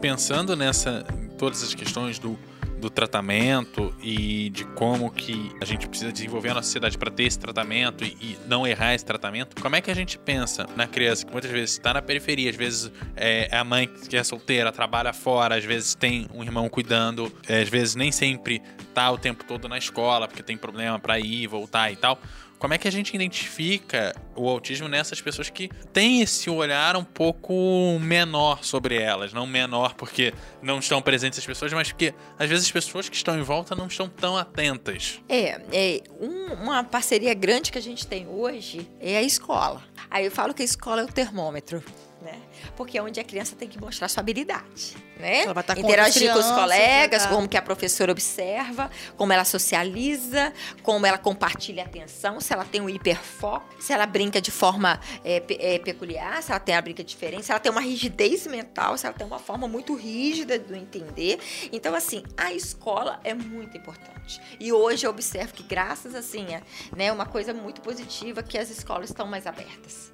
pensando 0.00 0.56
nessa 0.56 1.04
todas 1.38 1.62
as 1.62 1.74
questões 1.74 2.18
do, 2.18 2.36
do 2.82 2.90
tratamento 2.90 3.94
e 4.02 4.50
de 4.50 4.64
como 4.64 5.08
que 5.08 5.52
a 5.60 5.64
gente 5.64 5.88
precisa 5.88 6.12
desenvolver 6.12 6.48
a 6.48 6.54
nossa 6.54 6.66
sociedade 6.66 6.98
para 6.98 7.12
ter 7.12 7.22
esse 7.22 7.38
tratamento 7.38 8.04
e, 8.04 8.08
e 8.20 8.38
não 8.48 8.66
errar 8.66 8.92
esse 8.92 9.04
tratamento, 9.04 9.62
como 9.62 9.76
é 9.76 9.80
que 9.80 9.90
a 9.90 9.94
gente 9.94 10.18
pensa 10.18 10.66
na 10.74 10.86
criança 10.86 11.24
que 11.24 11.32
muitas 11.32 11.50
vezes 11.50 11.72
está 11.72 11.94
na 11.94 12.02
periferia, 12.02 12.50
às 12.50 12.56
vezes 12.56 12.92
é, 13.14 13.48
é 13.52 13.56
a 13.56 13.62
mãe 13.62 13.86
que 13.86 14.16
é 14.16 14.24
solteira, 14.24 14.72
trabalha 14.72 15.12
fora, 15.12 15.56
às 15.56 15.64
vezes 15.64 15.94
tem 15.94 16.26
um 16.34 16.42
irmão 16.42 16.68
cuidando, 16.68 17.32
é, 17.48 17.62
às 17.62 17.68
vezes 17.68 17.94
nem 17.94 18.10
sempre 18.10 18.60
tá 18.92 19.08
o 19.12 19.16
tempo 19.16 19.44
todo 19.44 19.68
na 19.68 19.78
escola 19.78 20.26
porque 20.26 20.42
tem 20.42 20.56
problema 20.56 20.98
para 20.98 21.20
ir, 21.20 21.46
voltar 21.46 21.92
e 21.92 21.96
tal. 21.96 22.20
Como 22.62 22.72
é 22.74 22.78
que 22.78 22.86
a 22.86 22.92
gente 22.92 23.12
identifica 23.12 24.14
o 24.36 24.48
autismo 24.48 24.86
nessas 24.86 25.20
pessoas 25.20 25.50
que 25.50 25.68
têm 25.92 26.20
esse 26.22 26.48
olhar 26.48 26.94
um 26.96 27.02
pouco 27.02 27.98
menor 28.00 28.62
sobre 28.62 28.94
elas? 29.02 29.32
Não 29.32 29.48
menor 29.48 29.94
porque 29.94 30.32
não 30.62 30.78
estão 30.78 31.02
presentes 31.02 31.40
as 31.40 31.44
pessoas, 31.44 31.72
mas 31.72 31.90
porque 31.90 32.14
às 32.38 32.48
vezes 32.48 32.66
as 32.66 32.70
pessoas 32.70 33.08
que 33.08 33.16
estão 33.16 33.36
em 33.36 33.42
volta 33.42 33.74
não 33.74 33.88
estão 33.88 34.08
tão 34.08 34.36
atentas. 34.36 35.20
É, 35.28 35.60
é 35.72 36.02
um- 36.20 36.52
uma 36.62 36.84
parceria 36.84 37.34
grande 37.34 37.72
que 37.72 37.78
a 37.78 37.82
gente 37.82 38.06
tem 38.06 38.28
hoje 38.28 38.88
é 39.00 39.16
a 39.16 39.22
escola. 39.22 39.82
Aí 40.08 40.24
eu 40.24 40.30
falo 40.30 40.54
que 40.54 40.62
a 40.62 40.64
escola 40.64 41.00
é 41.00 41.04
o 41.04 41.08
termômetro, 41.08 41.82
né? 42.22 42.40
Porque 42.76 42.96
é 42.96 43.02
onde 43.02 43.20
a 43.20 43.24
criança 43.24 43.54
tem 43.56 43.68
que 43.68 43.78
mostrar 43.80 44.08
sua 44.08 44.20
habilidade, 44.20 44.96
né? 45.18 45.42
Ela 45.42 45.52
vai 45.52 45.62
estar 45.62 45.74
com 45.74 45.80
Interagir 45.82 46.32
com 46.32 46.38
os 46.38 46.46
colegas, 46.50 47.24
tá- 47.24 47.28
como 47.28 47.48
que 47.48 47.56
a 47.56 47.62
professora 47.62 48.12
observa, 48.12 48.90
como 49.16 49.32
ela 49.32 49.44
socializa, 49.44 50.52
como 50.82 51.04
ela 51.06 51.18
compartilha 51.18 51.84
atenção, 51.84 52.40
se 52.40 52.52
ela 52.52 52.64
tem 52.64 52.80
um 52.80 52.88
hiperfoco, 52.88 53.82
se 53.82 53.92
ela 53.92 54.06
brinca 54.06 54.40
de 54.40 54.50
forma 54.50 55.00
é, 55.24 55.42
é, 55.58 55.78
peculiar, 55.78 56.42
se 56.42 56.50
ela 56.50 56.60
tem 56.60 56.74
a 56.74 56.80
brinca 56.80 57.02
diferente, 57.04 57.44
se 57.44 57.52
ela 57.52 57.60
tem 57.60 57.70
uma 57.72 57.80
rigidez 57.80 58.46
mental, 58.46 58.96
se 58.96 59.06
ela 59.06 59.14
tem 59.14 59.26
uma 59.26 59.38
forma 59.38 59.66
muito 59.68 59.94
rígida 59.94 60.58
do 60.58 60.74
entender. 60.74 61.38
Então, 61.72 61.94
assim, 61.94 62.22
a 62.36 62.52
escola 62.52 63.20
é 63.24 63.34
muito 63.34 63.76
importante. 63.76 64.40
E 64.60 64.72
hoje 64.72 65.06
eu 65.06 65.10
observo 65.10 65.52
que, 65.52 65.62
graças 65.62 66.14
assim, 66.14 66.46
é 66.54 66.62
né, 66.96 67.10
uma 67.10 67.26
coisa 67.26 67.52
muito 67.52 67.80
positiva 67.80 68.42
que 68.42 68.56
as 68.56 68.70
escolas 68.70 69.10
estão 69.10 69.26
mais 69.26 69.46
abertas. 69.46 70.12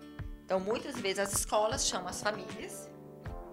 Então, 0.48 0.58
muitas 0.58 0.98
vezes 0.98 1.18
as 1.18 1.32
escolas 1.34 1.86
chamam 1.86 2.08
as 2.08 2.22
famílias 2.22 2.88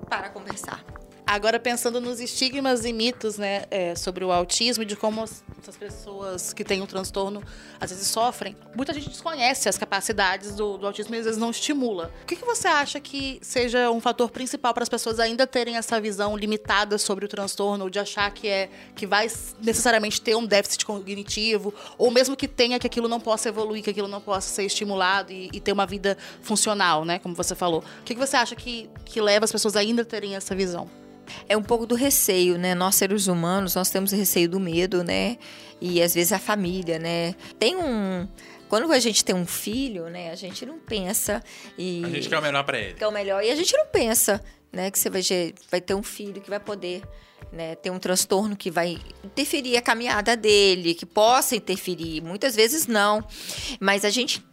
para 0.07 0.29
conversar. 0.29 0.81
Agora, 1.27 1.60
pensando 1.60 2.00
nos 2.00 2.20
estigmas 2.20 2.86
e 2.86 2.94
mitos, 2.94 3.38
né, 3.39 3.63
é, 3.72 3.96
sobre 3.96 4.24
o 4.24 4.32
autismo 4.32 4.84
e 4.84 4.86
de 4.86 4.96
como 4.96 5.24
as- 5.24 5.44
essas 5.60 5.75
pessoas 5.75 6.53
que 6.53 6.63
têm 6.63 6.84
o 6.84 6.88
transtorno 6.88 7.41
às 7.79 7.89
vezes 7.89 8.08
sofrem, 8.08 8.55
muita 8.75 8.94
gente 8.94 9.10
desconhece 9.10 9.67
as 9.67 9.75
capacidades 9.75 10.53
do, 10.55 10.77
do 10.77 10.86
autismo 10.86 11.15
e 11.15 11.17
às 11.17 11.25
vezes 11.25 11.39
não 11.39 11.50
estimula. 11.50 12.12
O 12.22 12.25
que, 12.27 12.36
que 12.36 12.46
você 12.46 12.67
acha 12.67 13.00
que 13.00 13.39
seja 13.41 13.89
um 13.89 14.00
fator 14.00 14.29
principal 14.29 14.72
para 14.72 14.84
as 14.84 14.89
pessoas 14.89 15.20
ainda 15.20 15.48
terem 15.48 15.77
essa 15.77 16.00
visão 16.00 16.38
limitada 16.38 17.00
sobre 17.00 17.25
o 17.25 17.27
transtorno, 17.27 17.86
ou 17.86 17.89
de 17.89 17.98
achar 17.98 18.32
que 18.32 18.48
é 18.48 18.70
que 18.96 19.08
vai 19.08 19.27
necessariamente 19.60 20.22
ter 20.22 20.36
um 20.36 20.46
déficit 20.46 20.86
cognitivo, 20.86 21.74
ou 21.98 22.12
mesmo 22.12 22.36
que 22.36 22.48
tenha 22.48 22.77
que 22.77 22.86
aquilo 22.86 23.08
não 23.08 23.20
possa 23.20 23.50
evoluir, 23.50 23.84
que 23.84 23.89
aquilo 23.89 24.08
não 24.08 24.22
possa 24.22 24.48
ser 24.53 24.63
estimulado 24.63 25.32
e, 25.32 25.50
e 25.51 25.60
ter 25.60 25.72
uma 25.72 25.88
vida 25.88 26.15
funcional, 26.44 27.03
né, 27.03 27.17
como 27.17 27.34
você 27.34 27.55
falou. 27.55 27.84
O 28.01 28.03
que, 28.03 28.13
que 28.13 28.20
você 28.20 28.38
acha 28.38 28.55
que, 28.55 28.88
que 29.03 29.20
leva 29.20 29.44
as 29.46 29.51
pessoas 29.51 29.75
ainda 29.75 30.03
a 30.03 30.05
terem 30.05 30.36
essa 30.36 30.53
visão? 30.53 30.88
É 31.48 31.55
um 31.55 31.63
pouco 31.63 31.86
do 31.86 31.96
receio, 31.96 32.58
né? 32.58 32.75
Nós 32.75 32.96
seres 32.96 33.27
humanos, 33.27 33.75
nós 33.75 33.89
temos 33.89 34.12
receio 34.12 34.50
do 34.50 34.60
medo, 34.60 35.03
né? 35.03 35.38
E 35.82 36.01
às 36.01 36.13
vezes 36.13 36.32
a 36.32 36.39
família, 36.39 37.00
né? 37.00 37.36
Tem 37.60 37.75
um 37.75 38.27
quando 38.67 38.91
a 38.91 39.00
gente 39.00 39.24
tem 39.24 39.36
um 39.36 39.46
filho, 39.46 40.10
né, 40.10 40.32
a 40.32 40.36
gente 40.36 40.65
não 40.65 40.79
pensa 40.79 41.44
e 41.77 42.03
A 42.03 42.10
gente 42.10 42.27
quer 42.27 42.39
o 42.39 42.41
melhor 42.41 42.63
para 42.63 42.79
ele. 42.79 42.96
que 42.96 43.03
é 43.03 43.08
o 43.08 43.12
melhor. 43.12 43.44
E 43.44 43.51
a 43.51 43.55
gente 43.55 43.77
não 43.77 43.86
pensa, 43.86 44.44
né, 44.74 44.89
que 44.89 44.98
você 44.98 45.08
vai, 45.10 45.22
vai 45.70 45.79
ter 45.79 45.94
um 45.94 46.01
filho 46.01 46.41
que 46.41 46.50
vai 46.50 46.60
poder 46.60 47.03
né, 47.51 47.75
ter 47.75 47.89
um 47.89 48.00
transtorno 48.00 48.55
que 48.55 48.70
vai 48.70 48.98
interferir 49.24 49.77
a 49.77 49.82
caminhada 49.82 50.36
dele, 50.36 50.94
que 50.94 51.05
possa 51.05 51.55
interferir. 51.55 52.22
Muitas 52.22 52.55
vezes 52.55 52.88
não. 52.88 53.24
Mas 53.79 54.03
a 54.03 54.10
gente. 54.10 54.44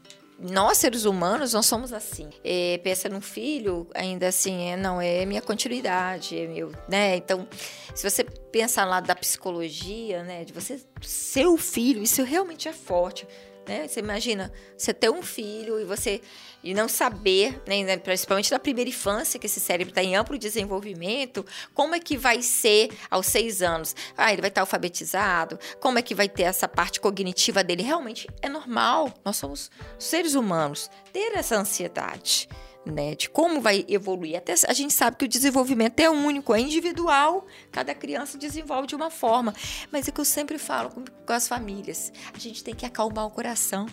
Nós, 0.42 0.78
seres 0.78 1.04
humanos, 1.04 1.52
nós 1.52 1.66
somos 1.66 1.92
assim. 1.92 2.28
É, 2.42 2.78
pensa 2.82 3.08
no 3.08 3.20
filho, 3.20 3.86
ainda 3.94 4.28
assim, 4.28 4.70
é, 4.70 4.76
não, 4.76 5.00
é 5.00 5.24
minha 5.24 5.40
continuidade, 5.40 6.38
é 6.38 6.46
meu, 6.46 6.72
né? 6.88 7.16
Então, 7.16 7.46
se 7.94 8.08
você 8.08 8.24
pensar 8.24 8.84
lá 8.84 9.00
da 9.00 9.14
psicologia, 9.14 10.22
né, 10.24 10.44
de 10.44 10.52
você 10.52 10.80
ser 11.00 11.46
o 11.46 11.56
filho, 11.56 12.02
isso 12.02 12.22
realmente 12.24 12.68
é 12.68 12.72
forte. 12.72 13.26
Né? 13.66 13.86
Você 13.86 14.00
imagina, 14.00 14.52
você 14.76 14.92
ter 14.92 15.10
um 15.10 15.22
filho 15.22 15.80
e 15.80 15.84
você 15.84 16.20
e 16.64 16.74
não 16.74 16.88
saber, 16.88 17.60
né, 17.66 17.96
principalmente 17.96 18.50
na 18.50 18.58
primeira 18.58 18.88
infância, 18.88 19.38
que 19.38 19.46
esse 19.46 19.60
cérebro 19.60 19.90
está 19.90 20.02
em 20.02 20.14
amplo 20.14 20.38
desenvolvimento, 20.38 21.44
como 21.74 21.94
é 21.94 22.00
que 22.00 22.16
vai 22.16 22.40
ser 22.42 22.90
aos 23.10 23.26
seis 23.26 23.62
anos? 23.62 23.94
Ah, 24.16 24.32
ele 24.32 24.40
vai 24.40 24.48
estar 24.48 24.60
alfabetizado? 24.60 25.58
Como 25.80 25.98
é 25.98 26.02
que 26.02 26.14
vai 26.14 26.28
ter 26.28 26.44
essa 26.44 26.68
parte 26.68 27.00
cognitiva 27.00 27.64
dele? 27.64 27.82
Realmente 27.82 28.28
é 28.40 28.48
normal, 28.48 29.12
nós 29.24 29.36
somos 29.36 29.70
seres 29.98 30.34
humanos, 30.34 30.90
ter 31.12 31.32
essa 31.36 31.56
ansiedade. 31.56 32.48
Né, 32.84 33.14
de 33.14 33.30
como 33.30 33.60
vai 33.60 33.84
evoluir. 33.88 34.36
Até 34.36 34.54
a 34.66 34.72
gente 34.72 34.92
sabe 34.92 35.16
que 35.16 35.24
o 35.24 35.28
desenvolvimento 35.28 36.00
é 36.00 36.10
único, 36.10 36.52
é 36.52 36.58
individual, 36.58 37.46
cada 37.70 37.94
criança 37.94 38.36
desenvolve 38.36 38.88
de 38.88 38.96
uma 38.96 39.08
forma. 39.08 39.54
Mas 39.92 40.08
é 40.08 40.10
que 40.10 40.20
eu 40.20 40.24
sempre 40.24 40.58
falo 40.58 40.90
com, 40.90 41.04
com 41.04 41.32
as 41.32 41.46
famílias: 41.46 42.12
a 42.34 42.38
gente 42.40 42.64
tem 42.64 42.74
que 42.74 42.84
acalmar 42.84 43.24
o 43.24 43.30
coração. 43.30 43.86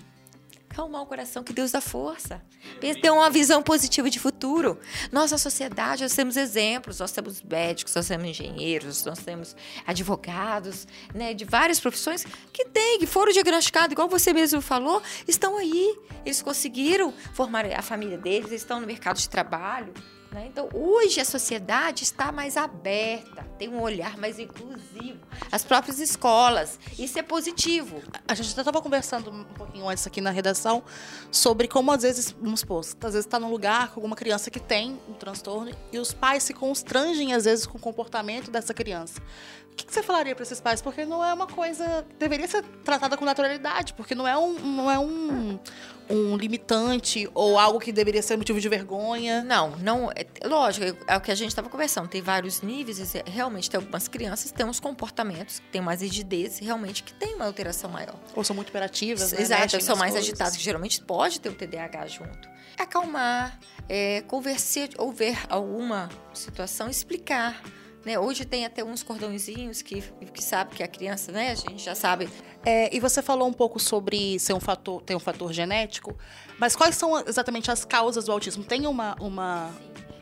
Acalmar 0.70 1.02
o 1.02 1.06
coração, 1.06 1.44
que 1.44 1.52
Deus 1.52 1.72
dá 1.72 1.82
força. 1.82 2.42
Ter 2.80 3.10
uma 3.10 3.30
visão 3.30 3.62
positiva 3.64 4.10
de 4.10 4.20
futuro. 4.20 4.80
Nós, 5.12 5.32
na 5.32 5.38
sociedade, 5.38 6.04
nós 6.04 6.14
temos 6.14 6.38
exemplos. 6.38 7.00
Nós 7.00 7.12
temos 7.12 7.42
médicos, 7.42 7.96
nós 7.96 8.08
temos 8.08 8.28
engenheiros, 8.28 9.04
nós 9.04 9.20
temos 9.20 9.56
advogados, 9.86 10.88
né, 11.14 11.34
de 11.34 11.44
várias 11.44 11.80
profissões 11.80 12.24
que 12.54 12.66
têm, 12.66 13.00
que 13.00 13.08
foram 13.08 13.32
diagnosticados, 13.32 13.92
igual 13.92 14.08
você 14.08 14.32
mesmo 14.32 14.62
falou, 14.62 15.02
estão 15.28 15.58
aí. 15.58 15.98
Eles 16.24 16.42
conseguiram 16.42 17.12
formar 17.34 17.66
a 17.66 17.82
família 17.82 18.18
deles, 18.18 18.52
estão 18.52 18.80
no 18.80 18.86
mercado 18.86 19.18
de 19.18 19.28
trabalho. 19.28 19.94
Né? 20.32 20.48
Então, 20.48 20.70
hoje 20.74 21.20
a 21.20 21.26
sociedade 21.26 22.04
está 22.04 22.32
mais 22.32 22.56
aberta, 22.58 23.44
tem 23.58 23.70
um 23.70 23.82
olhar 23.82 24.18
mais 24.18 24.38
inclusivo. 24.40 25.20
As 25.52 25.64
próprias 25.64 26.00
escolas, 26.00 26.80
isso 26.98 27.18
é 27.18 27.24
positivo. 27.24 28.02
A 28.28 28.36
gente 28.36 28.52
até 28.52 28.62
estava 28.62 28.82
conversando 28.82 29.32
um 29.32 29.44
pouquinho 29.44 29.88
antes 29.88 30.06
aqui 30.06 30.22
na 30.22 30.30
redação 30.30 30.84
sobre 31.32 31.68
como 31.68 31.92
às 31.92 32.04
vezes, 32.04 32.32
vamos 32.40 32.60
supor, 32.60 32.80
às 32.80 32.94
vezes 33.02 33.26
está 33.26 33.40
num 33.40 33.50
lugar 33.50 33.90
com 33.90 34.00
alguma 34.00 34.16
criança 34.16 34.52
que 34.52 34.60
tem 34.60 35.00
um 35.08 35.14
transtorno 35.14 35.72
e 35.92 35.98
os 35.98 36.14
pais 36.14 36.44
se 36.44 36.54
constrangem 36.54 37.34
às 37.34 37.46
vezes 37.46 37.66
com 37.66 37.78
o 37.78 37.82
comportamento 37.82 38.52
dessa 38.52 38.74
criança. 38.74 39.22
O 39.72 39.76
que, 39.80 39.86
que 39.86 39.94
você 39.94 40.04
falaria 40.04 40.36
para 40.36 40.44
esses 40.44 40.60
pais? 40.60 40.82
Porque 40.82 41.06
não 41.06 41.24
é 41.24 41.34
uma 41.34 41.48
coisa. 41.48 42.06
deveria 42.18 42.48
ser 42.48 42.64
tratada 42.84 43.16
com 43.16 43.24
naturalidade, 43.24 43.94
porque 43.94 44.14
não 44.14 44.28
é 44.28 44.38
um, 44.38 44.54
não 44.60 44.92
é 44.92 45.00
um, 45.00 45.58
um 46.10 46.36
limitante 46.36 47.30
ou 47.34 47.58
algo 47.58 47.80
que 47.80 47.92
deveria 47.92 48.22
ser 48.22 48.36
motivo 48.36 48.60
de 48.60 48.68
vergonha. 48.68 49.42
Não, 49.44 49.78
não. 49.78 50.12
É, 50.12 50.26
lógico, 50.46 50.98
é 51.08 51.16
o 51.16 51.22
que 51.22 51.32
a 51.32 51.36
gente 51.36 51.50
estava 51.50 51.70
conversando. 51.70 52.10
Tem 52.10 52.22
vários 52.22 52.62
níveis. 52.62 53.14
Realmente, 53.26 53.70
tem 53.70 53.78
algumas 53.78 54.08
crianças 54.08 54.52
que 54.52 54.58
têm 54.58 54.66
uns 54.66 54.80
comportamentos, 54.80 55.60
que 55.60 55.68
têm 55.68 55.82
mais 55.82 56.02
rigidez, 56.02 56.60
realmente 56.60 57.04
que 57.04 57.14
tem 57.14 57.36
uma 57.36 57.46
alteração 57.46 57.90
maior. 57.90 58.16
Ou 58.36 58.44
são 58.44 58.56
muito 58.56 58.70
operativas, 58.70 59.32
né? 59.32 59.42
Exato, 59.42 59.62
Mexem 59.62 59.80
são 59.82 59.96
mais 59.96 60.12
coisas. 60.12 60.30
agitados, 60.30 60.58
que 60.58 60.64
geralmente 60.64 61.02
pode 61.02 61.40
ter 61.40 61.50
o 61.50 61.54
TDAH 61.54 62.08
junto. 62.08 62.50
Acalmar, 62.78 63.60
é, 63.88 64.22
conversar, 64.22 64.90
ou 64.98 65.12
ver 65.12 65.38
alguma 65.50 66.10
situação, 66.34 66.90
explicar. 66.90 67.62
Né? 68.06 68.18
Hoje 68.18 68.46
tem 68.46 68.66
até 68.66 68.84
uns 68.84 69.04
cordãozinhos 69.04 69.82
que, 69.82 70.02
que 70.02 70.44
sabe 70.44 70.76
que 70.76 70.84
a 70.84 70.88
criança, 70.88 71.32
né? 71.32 71.52
A 71.52 71.56
gente 71.56 71.84
já 71.84 71.96
sabe. 71.96 72.30
É, 72.66 72.96
e 72.96 73.00
você 73.00 73.22
falou 73.22 73.48
um 73.48 73.54
pouco 73.54 73.80
sobre 73.80 74.40
ser 74.40 74.54
um 74.54 74.60
fator, 74.60 75.02
ter 75.02 75.16
um 75.16 75.20
fator 75.20 75.52
genético, 75.52 76.18
mas 76.58 76.76
quais 76.76 76.96
são 76.96 77.20
exatamente 77.28 77.70
as 77.70 77.84
causas 77.84 78.26
do 78.26 78.32
autismo? 78.32 78.64
Tem 78.64 78.88
uma, 78.88 79.16
uma, 79.20 79.72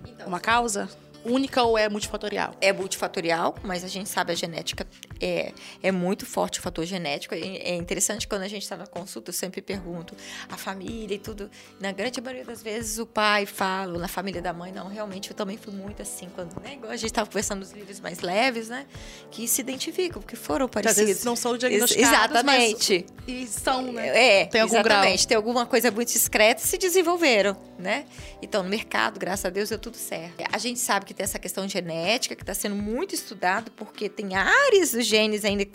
Então, 0.08 0.28
uma 0.28 0.40
causa 0.40 0.90
única 1.24 1.64
ou 1.64 1.78
é 1.78 1.90
multifatorial? 1.90 2.54
é 2.62 2.72
multifatorial, 2.72 3.56
mas 3.64 3.84
a 3.84 3.88
gente 3.88 4.10
sabe 4.10 4.32
a 4.32 4.36
genética 4.36 4.88
É, 5.22 5.54
é 5.82 5.92
muito 5.92 6.26
forte 6.26 6.60
o 6.60 6.62
fator 6.62 6.86
genético. 6.86 7.34
É, 7.36 7.40
é 7.40 7.76
interessante 7.76 8.28
quando 8.28 8.44
a 8.44 8.48
gente 8.48 8.64
está 8.64 8.78
na 8.78 8.88
consulta, 8.88 9.30
eu 9.30 9.34
sempre 9.34 9.62
pergunto 9.62 10.16
a 10.50 10.58
família 10.58 11.16
e 11.16 11.20
tudo. 11.20 11.50
Na 11.80 11.92
grande 11.92 12.22
maioria 12.22 12.46
das 12.46 12.62
vezes 12.62 12.98
o 13.00 13.06
pai 13.06 13.46
fala, 13.46 13.98
na 13.98 14.08
família 14.08 14.42
da 14.42 14.54
mãe, 14.54 14.72
não, 14.72 14.88
realmente 14.88 15.30
eu 15.32 15.36
também 15.36 15.58
fui 15.58 15.74
muito 15.74 16.02
assim, 16.02 16.30
quando, 16.36 16.60
né, 16.62 16.74
igual 16.74 16.92
a 16.92 16.96
gente 16.96 17.12
estava 17.12 17.28
conversando 17.28 17.60
nos 17.60 17.72
livros 17.72 18.00
mais 18.00 18.20
leves, 18.20 18.70
né? 18.70 18.86
Que 19.32 19.48
se 19.48 19.62
identificam, 19.62 20.22
porque 20.22 20.36
foram 20.36 20.68
parecidos. 20.68 21.02
Às 21.02 21.08
vezes 21.08 21.24
não 21.24 21.36
são 21.36 21.58
diagnosticados, 21.58 22.38
Exatamente. 22.38 23.06
E 23.28 23.48
são, 23.48 23.92
né? 23.92 24.08
É, 24.08 24.46
Tem 24.46 24.62
algum 24.62 24.76
exatamente. 24.76 25.18
grau. 25.18 25.28
Tem 25.28 25.38
alguma 25.38 25.66
coisa 25.66 25.92
muito 25.92 26.12
discreta 26.12 26.62
e 26.64 26.68
se 26.68 26.78
desenvolveram, 26.78 27.58
né? 27.78 28.06
Então, 28.42 28.64
no 28.64 28.70
mercado, 28.70 29.20
graças 29.20 29.46
a 29.46 29.50
Deus, 29.50 29.70
deu 29.70 29.80
tudo 29.80 29.98
certo. 29.98 30.44
A 30.52 30.58
gente 30.58 30.80
sabe 30.80 31.06
que 31.06 31.14
tem 31.14 31.24
essa 31.24 31.40
questão 31.40 31.68
genética 31.68 32.36
que 32.36 32.44
está 32.44 32.54
sendo 32.54 32.76
muito 32.76 33.16
estudado, 33.16 33.72
porque 33.72 34.10
tem 34.10 34.36
áreas 34.36 34.92
dos 34.92 35.06
genes 35.08 35.44
ainda 35.46 35.66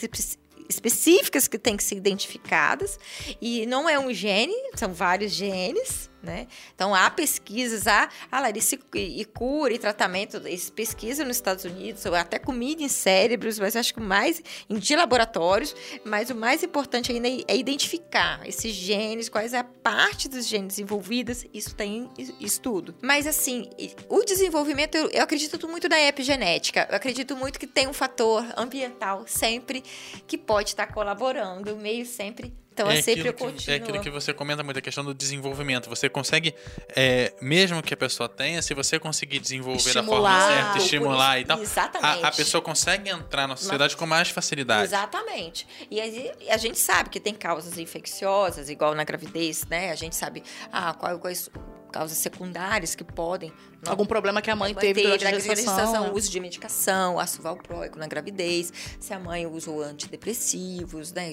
específicas 0.68 1.48
que 1.48 1.58
têm 1.58 1.76
que 1.76 1.84
ser 1.84 1.96
identificadas. 1.96 2.98
E 3.40 3.66
não 3.66 3.88
é 3.88 3.98
um 3.98 4.12
gene, 4.12 4.54
são 4.74 4.92
vários 4.92 5.32
genes, 5.32 6.10
né? 6.22 6.46
Então 6.74 6.94
há 6.94 7.10
pesquisas, 7.10 7.86
há, 7.86 8.08
ah, 8.30 8.40
Larissa, 8.40 8.78
e, 8.94 9.20
e 9.20 9.24
cura 9.24 9.72
e 9.74 9.78
tratamento, 9.78 10.36
eles 10.36 10.70
pesquisam 10.70 11.26
nos 11.26 11.36
Estados 11.36 11.64
Unidos, 11.64 12.04
até 12.06 12.38
comida 12.38 12.82
em 12.82 12.88
cérebros, 12.88 13.58
mas 13.58 13.74
acho 13.76 13.92
que 13.94 14.00
mais 14.00 14.42
em 14.68 14.78
de 14.78 14.96
laboratórios, 14.96 15.74
mas 16.04 16.30
o 16.30 16.34
mais 16.34 16.62
importante 16.62 17.10
ainda 17.12 17.28
é 17.28 17.42
é 17.48 17.56
identificar 17.56 18.46
esses 18.46 18.72
genes, 18.72 19.28
quais 19.28 19.52
é 19.52 19.58
a 19.58 19.64
parte 19.64 20.28
dos 20.28 20.46
genes 20.46 20.78
envolvidas, 20.78 21.44
isso 21.52 21.74
tem 21.74 22.08
es- 22.16 22.32
estudo. 22.40 22.94
Mas 23.02 23.26
assim, 23.26 23.68
o 24.08 24.22
desenvolvimento, 24.24 24.94
eu, 24.94 25.10
eu 25.10 25.22
acredito 25.22 25.68
muito 25.68 25.88
na 25.88 26.00
epigenética, 26.00 26.86
eu 26.90 26.96
acredito 26.96 27.36
muito 27.36 27.58
que 27.58 27.66
tem 27.66 27.88
um 27.88 27.92
fator 27.92 28.44
ambiental 28.56 29.24
sempre 29.26 29.82
que 30.26 30.38
pode 30.38 30.70
estar 30.70 30.86
colaborando, 30.86 31.76
meio 31.76 32.06
sempre. 32.06 32.54
Então 32.72 32.90
é, 32.90 33.02
sempre 33.02 33.28
eu 33.28 33.30
aquilo 33.30 33.48
que, 33.50 33.54
continuo. 33.56 33.74
é 33.74 33.76
aquilo 33.78 34.00
que 34.00 34.10
você 34.10 34.32
comenta 34.32 34.62
muito, 34.62 34.78
a 34.78 34.82
questão 34.82 35.04
do 35.04 35.12
desenvolvimento. 35.14 35.88
Você 35.90 36.08
consegue, 36.08 36.54
é, 36.96 37.32
mesmo 37.40 37.82
que 37.82 37.92
a 37.92 37.96
pessoa 37.96 38.28
tenha, 38.28 38.62
se 38.62 38.72
você 38.74 38.98
conseguir 38.98 39.38
desenvolver 39.40 39.92
da 39.92 40.02
forma 40.02 40.28
Estimular. 40.30 40.48
certa, 40.64 40.78
estimular 40.78 41.40
e 41.40 41.44
tal, 41.44 41.60
Exatamente. 41.60 42.24
a, 42.24 42.28
a 42.28 42.32
pessoa 42.32 42.62
consegue 42.62 43.10
entrar 43.10 43.46
na 43.46 43.56
sociedade 43.56 43.96
com 43.96 44.06
mais 44.06 44.30
facilidade. 44.30 44.84
Exatamente. 44.84 45.66
E 45.90 46.00
aí, 46.00 46.32
a 46.48 46.56
gente 46.56 46.78
sabe 46.78 47.10
que 47.10 47.20
tem 47.20 47.34
causas 47.34 47.76
infecciosas, 47.78 48.68
igual 48.70 48.94
na 48.94 49.04
gravidez, 49.04 49.66
né? 49.68 49.90
A 49.90 49.94
gente 49.94 50.16
sabe 50.16 50.42
ah, 50.72 50.94
qual- 50.94 51.18
quais 51.18 51.50
causas 51.92 52.16
secundárias 52.16 52.94
que 52.94 53.04
podem. 53.04 53.52
não- 53.84 53.90
Algum 53.92 54.06
problema 54.06 54.40
que 54.40 54.50
a 54.50 54.56
mãe 54.56 54.74
teve 54.74 55.02
durante 55.02 55.26
a 55.26 55.30
na 55.32 55.38
gestação. 55.38 56.04
né? 56.04 56.10
uso 56.14 56.30
de 56.30 56.40
medicação, 56.40 57.18
ácido 57.20 57.42
valproico 57.42 57.98
na 57.98 58.06
gravidez, 58.06 58.72
se 58.98 59.12
a 59.12 59.18
mãe 59.18 59.46
usou 59.46 59.82
antidepressivos, 59.82 61.12
né? 61.12 61.30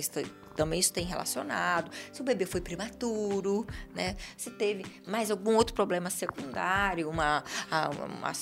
Também 0.59 0.81
isso 0.81 0.91
tem 0.91 1.05
relacionado. 1.05 1.89
Se 2.11 2.19
o 2.19 2.23
bebê 2.25 2.45
foi 2.45 2.59
prematuro, 2.59 3.65
né? 3.95 4.17
Se 4.35 4.51
teve 4.51 4.85
mais 5.07 5.31
algum 5.31 5.55
outro 5.55 5.73
problema 5.73 6.09
secundário, 6.09 7.09
uma, 7.09 7.45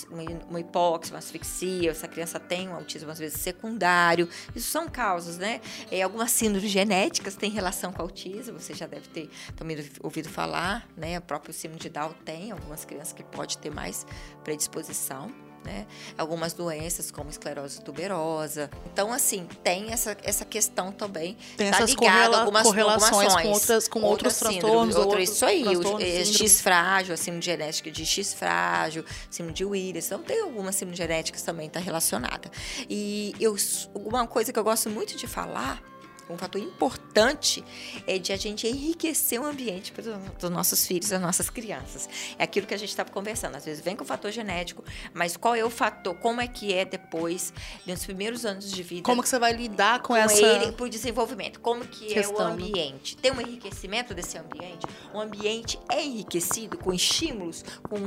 uma, 0.10 0.32
uma, 0.50 0.60
hipóxia, 0.60 1.14
uma 1.14 1.20
asfixia, 1.20 1.92
essa 1.92 2.08
criança 2.08 2.40
tem 2.40 2.70
um 2.70 2.74
autismo 2.74 3.12
às 3.12 3.20
vezes 3.20 3.40
secundário. 3.40 4.28
Isso 4.56 4.68
são 4.72 4.90
causas, 4.90 5.38
né? 5.38 5.62
É, 5.92 6.02
algumas 6.02 6.32
síndromes 6.32 6.72
genéticas 6.72 7.36
têm 7.36 7.52
relação 7.52 7.94
com 7.94 8.02
autismo, 8.02 8.60
você 8.60 8.74
já 8.74 8.88
deve 8.88 9.08
ter 9.10 9.30
também 9.56 9.78
ouvido 10.02 10.28
falar, 10.28 10.90
né? 10.98 11.20
O 11.20 11.22
próprio 11.22 11.54
síndrome 11.54 11.80
de 11.80 11.90
Down 11.90 12.14
tem 12.26 12.50
algumas 12.50 12.84
crianças 12.84 13.14
que 13.14 13.24
pode 13.24 13.60
ter 13.60 13.70
mais 13.70 14.08
predisposição. 14.44 15.47
Né? 15.66 15.86
Algumas 16.18 16.54
doenças 16.54 17.12
como 17.12 17.30
esclerose 17.30 17.82
tuberosa. 17.82 18.70
Então, 18.94 19.12
assim, 19.12 19.46
tem 19.64 19.92
essa, 19.92 20.16
essa 20.24 20.46
questão 20.46 20.94
também. 20.94 21.36
Tem 21.58 21.70
tá 21.70 21.78
essas 21.80 21.94
correla- 21.94 22.40
algumas, 22.40 22.64
correlações 22.64 23.34
algumas 23.34 23.42
com 23.44 23.50
outras- 23.52 23.88
com 23.90 24.02
outros 24.02 24.34
síndromes, 24.34 24.60
transtornos, 24.62 24.96
outras- 24.96 25.14
outros 25.14 25.30
isso 25.36 25.46
aí, 25.46 25.64
o, 25.64 25.80
transtornos, 25.82 26.04
é. 26.08 26.24
X 26.26 26.62
frágil, 26.62 27.14
a 27.14 27.18
síndrome 27.18 27.42
genética 27.42 27.92
de 27.92 28.06
X 28.06 28.34
frágil, 28.34 29.04
síndrome 29.30 29.54
de 29.58 29.66
Williams. 29.66 30.06
Então, 30.06 30.20
tem 30.24 30.42
algumas 30.42 30.74
síndromes 30.76 30.98
genéticas 30.98 31.42
também 31.42 31.70
tá 31.70 31.82
relacionada. 31.82 32.50
E 32.90 33.36
eu, 33.38 33.56
uma 33.94 34.26
coisa 34.26 34.54
que 34.54 34.60
eu 34.60 34.64
gosto 34.64 34.90
muito 34.90 35.18
de 35.18 35.28
falar 35.28 35.82
um 36.30 36.38
fator 36.38 36.62
importante 36.62 37.64
é 38.06 38.18
de 38.18 38.34
a 38.34 38.38
gente 38.38 38.68
enriquecer 38.68 39.40
o 39.42 39.46
ambiente 39.46 39.92
para 39.92 40.04
os 40.44 40.50
nossos 40.50 40.86
filhos, 40.86 41.10
das 41.10 41.22
nossas 41.22 41.50
crianças. 41.50 42.10
É 42.38 42.44
aquilo 42.44 42.68
que 42.68 42.74
a 42.74 42.78
gente 42.78 42.90
estava 42.90 43.10
conversando. 43.12 43.56
Às 43.56 43.66
vezes 43.66 43.84
vem 43.84 43.96
com 43.96 44.04
o 44.04 44.08
fator 44.08 44.32
genético, 44.32 44.84
mas 45.14 45.38
qual 45.38 45.56
é 45.56 45.64
o 45.64 45.70
fator? 45.70 46.16
Como 46.16 46.42
é 46.42 46.48
que 46.48 46.74
é 46.74 46.86
depois, 46.86 47.54
nos 47.86 48.06
primeiros 48.06 48.46
anos 48.46 48.72
de 48.72 48.84
vida? 48.84 49.04
Como 49.04 49.24
que 49.24 49.30
você 49.30 49.40
vai 49.40 49.54
lidar 49.54 50.02
com, 50.02 50.08
com 50.08 50.16
essa... 50.16 50.40
ele 50.42 50.72
para 50.72 50.86
o 50.86 50.90
desenvolvimento. 50.90 51.60
Como 51.60 51.86
que 51.86 52.18
é 52.18 52.28
o 52.28 52.38
né? 52.38 52.44
ambiente? 52.44 53.16
Tem 53.18 53.32
um 53.32 53.40
enriquecimento 53.40 54.14
desse 54.14 54.38
ambiente? 54.38 54.86
O 55.14 55.20
ambiente 55.20 55.80
é 55.90 56.04
enriquecido 56.04 56.78
com 56.78 56.94
estímulos, 56.94 57.64
com 57.90 57.98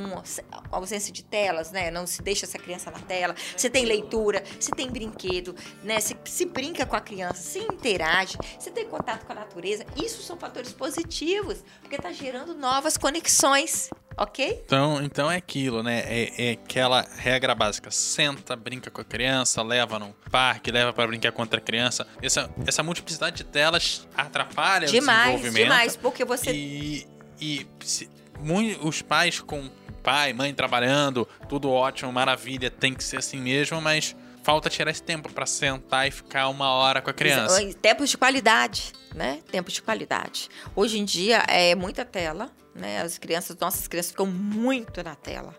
ausência 0.70 1.12
de 1.12 1.24
telas, 1.24 1.70
né? 1.72 1.90
Não 1.90 2.06
se 2.06 2.22
deixa 2.22 2.46
essa 2.46 2.58
criança 2.58 2.90
na 2.90 2.98
tela. 3.00 3.34
Você 3.56 3.70
tem 3.70 3.84
leitura, 3.84 4.42
você 4.58 4.70
tem 4.72 4.90
brinquedo, 4.90 5.54
né? 5.82 6.00
Se, 6.00 6.16
se 6.24 6.44
brinca 6.44 6.84
com 6.84 6.96
a 6.96 7.00
criança, 7.00 7.42
se 7.42 7.58
interage, 7.58 8.09
você 8.58 8.70
tem 8.70 8.86
contato 8.86 9.24
com 9.24 9.32
a 9.32 9.34
natureza. 9.36 9.84
Isso 9.96 10.22
são 10.22 10.36
fatores 10.36 10.72
positivos, 10.72 11.62
porque 11.80 11.96
está 11.96 12.12
gerando 12.12 12.54
novas 12.54 12.96
conexões, 12.96 13.90
ok? 14.16 14.62
Então, 14.64 15.02
então 15.02 15.30
é 15.30 15.36
aquilo, 15.36 15.82
né? 15.82 16.00
É, 16.06 16.48
é 16.48 16.50
aquela 16.52 17.06
regra 17.16 17.54
básica. 17.54 17.90
Senta, 17.90 18.56
brinca 18.56 18.90
com 18.90 19.00
a 19.00 19.04
criança, 19.04 19.62
leva 19.62 19.98
no 19.98 20.14
parque, 20.30 20.70
leva 20.70 20.92
para 20.92 21.06
brincar 21.06 21.32
com 21.32 21.42
outra 21.42 21.60
criança. 21.60 22.06
Essa, 22.22 22.50
essa 22.66 22.82
multiplicidade 22.82 23.36
de 23.36 23.44
telas 23.44 24.06
atrapalha 24.16 24.88
o 24.88 24.90
Demais, 24.90 25.30
desenvolvimento. 25.32 25.62
demais, 25.64 25.96
porque 25.96 26.24
você 26.24 26.52
E, 26.52 27.06
e 27.40 27.66
se- 27.84 28.10
mui- 28.40 28.78
os 28.82 29.02
pais 29.02 29.40
com 29.40 29.70
pai, 30.02 30.32
mãe 30.32 30.54
trabalhando, 30.54 31.28
tudo 31.48 31.70
ótimo, 31.70 32.10
maravilha, 32.10 32.70
tem 32.70 32.94
que 32.94 33.04
ser 33.04 33.18
assim 33.18 33.38
mesmo, 33.38 33.80
mas 33.82 34.16
falta 34.42 34.68
tirar 34.70 34.90
esse 34.90 35.02
tempo 35.02 35.32
para 35.32 35.46
sentar 35.46 36.06
e 36.08 36.10
ficar 36.10 36.48
uma 36.48 36.70
hora 36.70 37.00
com 37.02 37.10
a 37.10 37.12
criança. 37.12 37.62
Exa- 37.62 37.78
Tempos 37.80 38.10
de 38.10 38.16
qualidade, 38.18 38.92
né? 39.14 39.40
Tempos 39.50 39.72
de 39.74 39.82
qualidade. 39.82 40.48
Hoje 40.74 40.98
em 40.98 41.04
dia 41.04 41.44
é 41.48 41.74
muita 41.74 42.04
tela, 42.04 42.50
né? 42.74 43.00
As 43.02 43.18
crianças, 43.18 43.56
nossas 43.58 43.86
crianças 43.88 44.10
ficam 44.12 44.26
muito 44.26 45.02
na 45.02 45.14
tela. 45.14 45.54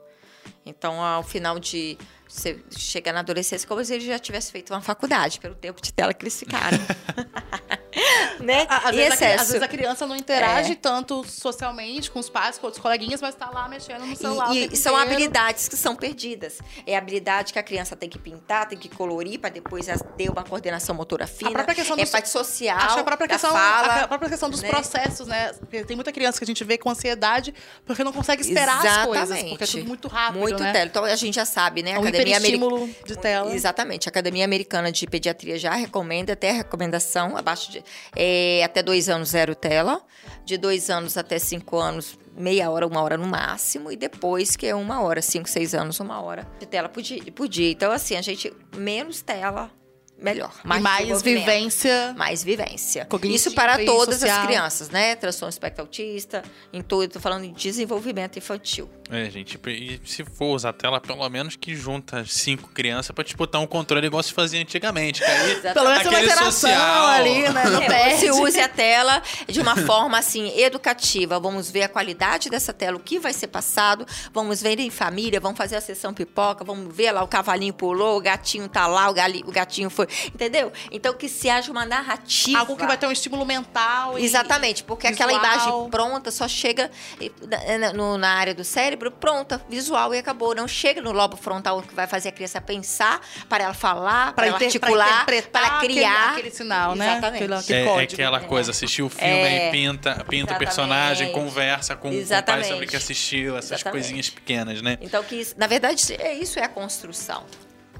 Então, 0.65 1.02
ao 1.02 1.24
final 1.24 1.58
de 1.60 1.98
você 2.28 2.63
chegar 2.78 3.13
na 3.13 3.20
adolescência, 3.22 3.67
como 3.67 3.84
se 3.84 3.94
ele 3.96 4.06
já 4.06 4.20
tivesse 4.20 4.52
feito 4.52 4.72
uma 4.74 4.82
faculdade, 4.82 5.39
pelo 5.39 5.56
tempo 5.56 5.82
de 5.82 5.91
tela 5.91 6.13
que 6.13 6.24
eles 6.24 6.38
ficaram. 6.38 6.78
né? 8.39 8.65
Às 8.69 8.84
vezes, 8.84 8.84
a, 8.86 8.91
cri- 8.91 9.01
às 9.01 9.13
excesso. 9.13 9.45
vezes 9.47 9.62
a 9.62 9.67
criança 9.67 10.08
não 10.08 10.15
interage 10.15 10.73
É. 10.73 10.75
tanto 10.75 11.23
socialmente 11.27 12.10
com 12.12 12.19
os 12.19 12.30
pais, 12.30 12.58
com 12.58 12.67
outros 12.67 12.82
coleguinhas, 12.82 13.21
mas 13.21 13.36
tá 13.36 13.49
lá 13.49 13.67
mexendo 13.67 14.06
no 14.06 14.15
celular. 14.15 14.54
E, 14.56 14.69
e 14.71 14.75
são 14.77 14.95
habilidades 14.95 15.67
que 15.67 15.75
são 15.75 15.95
perdidas. 15.95 16.60
É 16.86 16.95
a 16.95 16.97
habilidade 16.97 17.54
que 17.54 17.60
a 17.60 17.63
criança 17.63 17.95
tem 17.95 18.10
que 18.10 18.17
pintar, 18.19 18.67
tem 18.67 18.77
que 18.77 18.89
colorir, 18.89 19.39
para 19.39 19.49
depois 19.49 19.88
ter 20.17 20.30
uma 20.30 20.43
coordenação 20.43 20.95
motora 20.95 21.27
fina. 21.27 21.51
própria 21.51 21.75
questão 21.75 21.97
é 21.97 22.01
dos- 22.01 22.10
parte 22.12 22.30
social, 22.30 22.77
Acho 22.77 22.99
a 22.99 23.04
própria 23.04 23.27
questão, 23.27 23.51
fala. 23.51 23.93
a 24.04 24.08
própria 24.08 24.30
questão 24.30 24.49
dos 24.49 24.62
né? 24.62 24.69
processos, 24.69 25.27
né? 25.27 25.51
Porque 25.60 25.84
tem 25.84 25.95
muita 25.95 26.12
criança 26.12 26.38
que 26.38 26.43
a 26.43 26.47
gente 26.47 26.63
vê 26.63 26.77
com 26.77 26.89
ansiedade 26.89 27.54
porque 27.86 28.04
não 28.04 28.13
consegue 28.13 28.41
esperar 28.41 28.86
as 28.86 29.06
coisas. 29.06 29.30
Exatamente. 29.30 29.49
Porque 29.58 29.63
é 29.63 29.67
tudo 29.67 29.88
muito 29.88 30.08
rápido, 30.08 30.39
Muito 30.39 30.63
né? 30.63 30.71
tela. 30.71 30.86
Então 30.86 31.04
a 31.04 31.15
gente 31.15 31.36
já 31.36 31.45
sabe, 31.45 31.84
né? 31.84 31.91
É 31.91 31.95
A 31.95 31.99
um 31.99 32.01
Academia 32.01 32.38
Americana. 32.38 32.89
de 33.06 33.17
tela. 33.17 33.54
Exatamente. 33.54 34.08
A 34.08 34.10
Academia 34.10 34.45
Americana 34.45 34.91
de 34.91 35.06
Pediatria 35.08 35.58
já 35.60 35.73
recomenda, 35.73 36.34
até 36.34 36.49
a 36.51 36.54
recomendação, 36.54 37.36
abaixo 37.38 37.71
de. 37.71 37.81
É, 38.15 38.63
até 38.63 38.82
dois 38.82 39.10
anos, 39.10 39.30
zero 39.30 39.56
tela. 39.56 40.02
De 40.44 40.58
dois 40.58 40.89
anos 40.89 41.17
até 41.17 41.38
cinco 41.39 41.78
anos, 41.78 42.17
meia 42.36 42.70
hora, 42.70 42.86
uma 42.86 43.02
hora 43.02 43.17
no 43.17 43.28
máximo. 43.28 43.91
E 43.91 43.96
depois, 43.96 44.56
que 44.56 44.65
é 44.65 44.76
uma 44.76 45.02
hora, 45.02 45.22
cinco, 45.22 45.48
seis 45.48 45.74
anos, 45.74 46.00
uma 46.00 46.22
hora 46.22 46.48
de 46.60 46.65
tela 46.65 46.89
por 46.89 47.02
dia. 47.02 47.22
por 47.32 47.48
dia. 47.48 47.72
Então, 47.72 47.91
assim, 47.91 48.15
a 48.15 48.22
gente. 48.22 48.52
Menos 48.76 49.22
tela, 49.22 49.72
melhor. 50.17 50.54
mais 50.63 50.84
desenvolvimento. 50.84 51.46
vivência. 51.46 52.13
Mais 52.17 52.44
vivência. 52.44 53.08
Isso 53.24 53.52
para 53.52 53.84
todas 53.84 54.20
social. 54.20 54.39
as 54.39 54.46
crianças, 54.46 54.89
né? 54.89 55.15
Transtorno 55.15 55.50
espectro 55.50 55.84
autista, 55.84 56.44
em 56.72 56.82
tudo. 56.82 57.06
Estou 57.06 57.22
falando 57.22 57.44
de 57.44 57.52
desenvolvimento 57.52 58.38
infantil. 58.38 58.89
É, 59.12 59.30
gente, 59.30 59.60
e 59.67 60.00
se 60.06 60.24
for 60.24 60.56
usar 60.56 60.71
tela, 60.71 61.02
pelo 61.02 61.28
menos 61.30 61.58
que 61.58 61.76
junta 61.76 62.24
cinco 62.26 62.69
crianças 62.69 63.13
pra 63.13 63.26
disputar 63.26 63.60
um 63.60 63.67
controle 63.67 64.08
igual 64.08 64.24
se 64.24 64.32
fazia 64.32 64.62
antigamente. 64.62 65.19
Que 65.19 65.26
aí 65.30 65.56
Pelo 65.74 65.89
menos 65.89 66.06
uma 66.38 66.52
social. 66.52 67.08
ali, 67.08 67.50
né? 67.50 67.63
Não 67.65 67.82
É, 67.82 68.15
você 68.17 68.32
use 68.32 68.58
a 68.62 68.69
tela 68.69 69.21
de 69.50 69.60
uma 69.60 69.76
forma 69.76 70.17
assim 70.17 70.58
educativa. 70.58 71.38
Vamos 71.41 71.69
ver 71.69 71.84
a 71.84 71.89
qualidade 71.89 72.50
dessa 72.50 72.71
tela, 72.71 72.95
o 72.95 73.02
que 73.02 73.19
vai 73.19 73.34
ser 73.34 73.47
passado. 73.47 74.06
Vamos 74.34 74.62
ver 74.62 74.80
em 74.80 74.89
família, 74.89 75.41
vamos 75.41 75.58
fazer 75.58 75.76
a 75.76 75.82
sessão 75.82 76.13
pipoca, 76.13 76.63
vamos 76.63 76.95
ver 76.95 77.12
lá 77.12 77.21
o 77.21 77.28
cavalinho 77.28 77.74
pulou, 77.74 78.17
o 78.17 78.21
gatinho 78.21 78.69
tá 78.69 78.88
lá, 78.88 79.10
o, 79.10 79.13
gali- 79.13 79.43
o 79.45 79.52
gatinho 79.52 79.89
foi, 79.89 80.08
entendeu? 80.34 80.71
Então 80.89 81.13
que 81.13 81.28
se 81.28 81.50
haja 81.50 81.69
uma 81.69 81.86
narrativa. 81.86 82.60
Algo 82.60 82.78
que 82.78 82.86
vai 82.86 82.97
ter 82.97 83.08
um 83.08 83.12
estímulo 83.12 83.45
mental. 83.45 84.17
e- 84.17 84.24
Exatamente, 84.24 84.86
porque 84.86 85.06
aquela 85.08 85.34
visual. 85.34 85.54
imagem 85.54 85.89
pronta 85.89 86.32
só 86.32 86.47
chega 86.47 86.89
eh, 87.19 87.91
na 88.17 88.30
área 88.36 88.56
do 88.56 88.63
cérebro 88.63 89.01
cérebro, 89.02 89.12
pronta, 89.12 89.62
visual 89.68 90.14
e 90.14 90.20
acabou. 90.20 90.54
Não 90.56 90.68
chega 90.68 91.02
no 91.02 91.12
lobo 91.12 91.36
frontal 91.36 91.82
que 91.82 91.94
vai 91.96 92.08
fazer 92.08 92.30
a 92.30 92.32
criança 92.32 92.62
pensar, 92.62 93.20
para 93.50 93.64
ela 93.66 93.74
falar, 93.74 94.34
para 94.34 94.48
ela 94.48 94.56
inter- 94.58 94.68
articular, 94.68 95.26
para 95.26 95.42
criar. 95.42 95.78
aquele, 95.78 96.06
aquele 96.40 96.52
sinal, 96.52 96.96
né? 96.96 97.06
Exatamente. 97.18 97.44
Aquele, 97.44 97.54
aquele 97.56 97.80
É, 97.80 98.00
é 98.00 98.04
aquela 98.04 98.40
coisa, 98.42 98.72
assistir 98.72 99.02
o 99.02 99.10
filme 99.10 99.32
É, 99.34 99.68
e 99.70 99.72
pinta, 99.72 100.24
pinta 100.28 100.54
o 100.54 100.58
personagem, 100.58 101.32
conversa 101.32 101.96
com, 101.96 102.10
com 102.12 102.16
o 102.18 102.44
pai 102.44 102.64
sobre 102.64 102.86
o 102.86 102.88
que 102.90 102.96
assistiu, 102.96 103.58
essas 103.58 103.72
Exatamente. 103.72 103.92
coisinhas 104.04 104.30
pequenas, 104.30 104.82
né? 104.82 104.98
Então, 105.02 105.24
que 105.24 105.36
isso- 105.36 105.56
na 105.58 105.68
verdade, 105.68 106.14
é 106.20 106.34
isso 106.34 106.60
é 106.60 106.64
a 106.64 106.70
construção. 106.70 107.44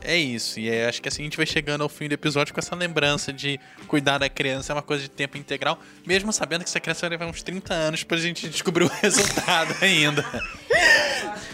É 0.04 0.18
isso, 0.18 0.60
e 0.60 0.70
é, 0.70 0.88
acho 0.88 1.02
que 1.02 1.08
assim 1.08 1.22
a 1.22 1.26
gente 1.26 1.38
vai 1.38 1.46
chegando 1.46 1.82
ao 1.82 1.90
fim 1.90 2.08
do 2.08 2.14
episódio 2.14 2.54
com 2.54 2.60
essa 2.60 2.76
lembrança 2.76 3.32
de 3.32 3.60
cuidar 3.88 4.18
da 4.18 4.28
criança 4.28 4.74
é 4.74 4.76
uma 4.76 4.82
coisa 4.82 5.04
de 5.04 5.10
tempo 5.10 5.38
integral, 5.38 5.80
mesmo 6.06 6.34
sabendo 6.34 6.64
que 6.64 6.70
essa 6.70 6.80
criança 6.80 7.02
vai 7.02 7.12
levar 7.12 7.28
uns 7.28 7.44
30 7.44 7.74
anos 7.74 8.04
pra 8.04 8.18
gente 8.18 8.50
descobrir 8.50 8.86
o 8.86 8.88
resultado 9.02 9.76
ainda. 9.82 10.26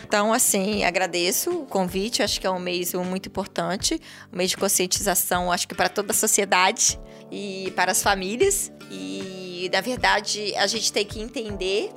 Então, 0.08 0.32
assim, 0.32 0.86
agradeço 0.86 1.52
o 1.52 1.66
convite. 1.66 2.24
Acho 2.24 2.40
que 2.40 2.48
é 2.48 2.50
um 2.50 2.60
mês 2.60 2.94
muito 2.94 3.28
importante, 3.28 4.00
um 4.32 4.38
mês 4.38 4.52
de 4.52 4.58
conscientização, 4.58 5.52
acho 5.52 5.68
que 5.68 5.76
para 5.76 5.90
toda 5.90 6.12
a 6.12 6.16
sociedade 6.16 6.98
e 7.30 7.74
para 7.76 7.92
as 7.92 8.02
famílias. 8.02 8.72
E, 8.90 9.70
na 9.74 9.82
verdade, 9.82 10.56
a 10.56 10.66
gente 10.66 10.94
tem 10.94 11.06
que 11.06 11.20
entender 11.20 11.92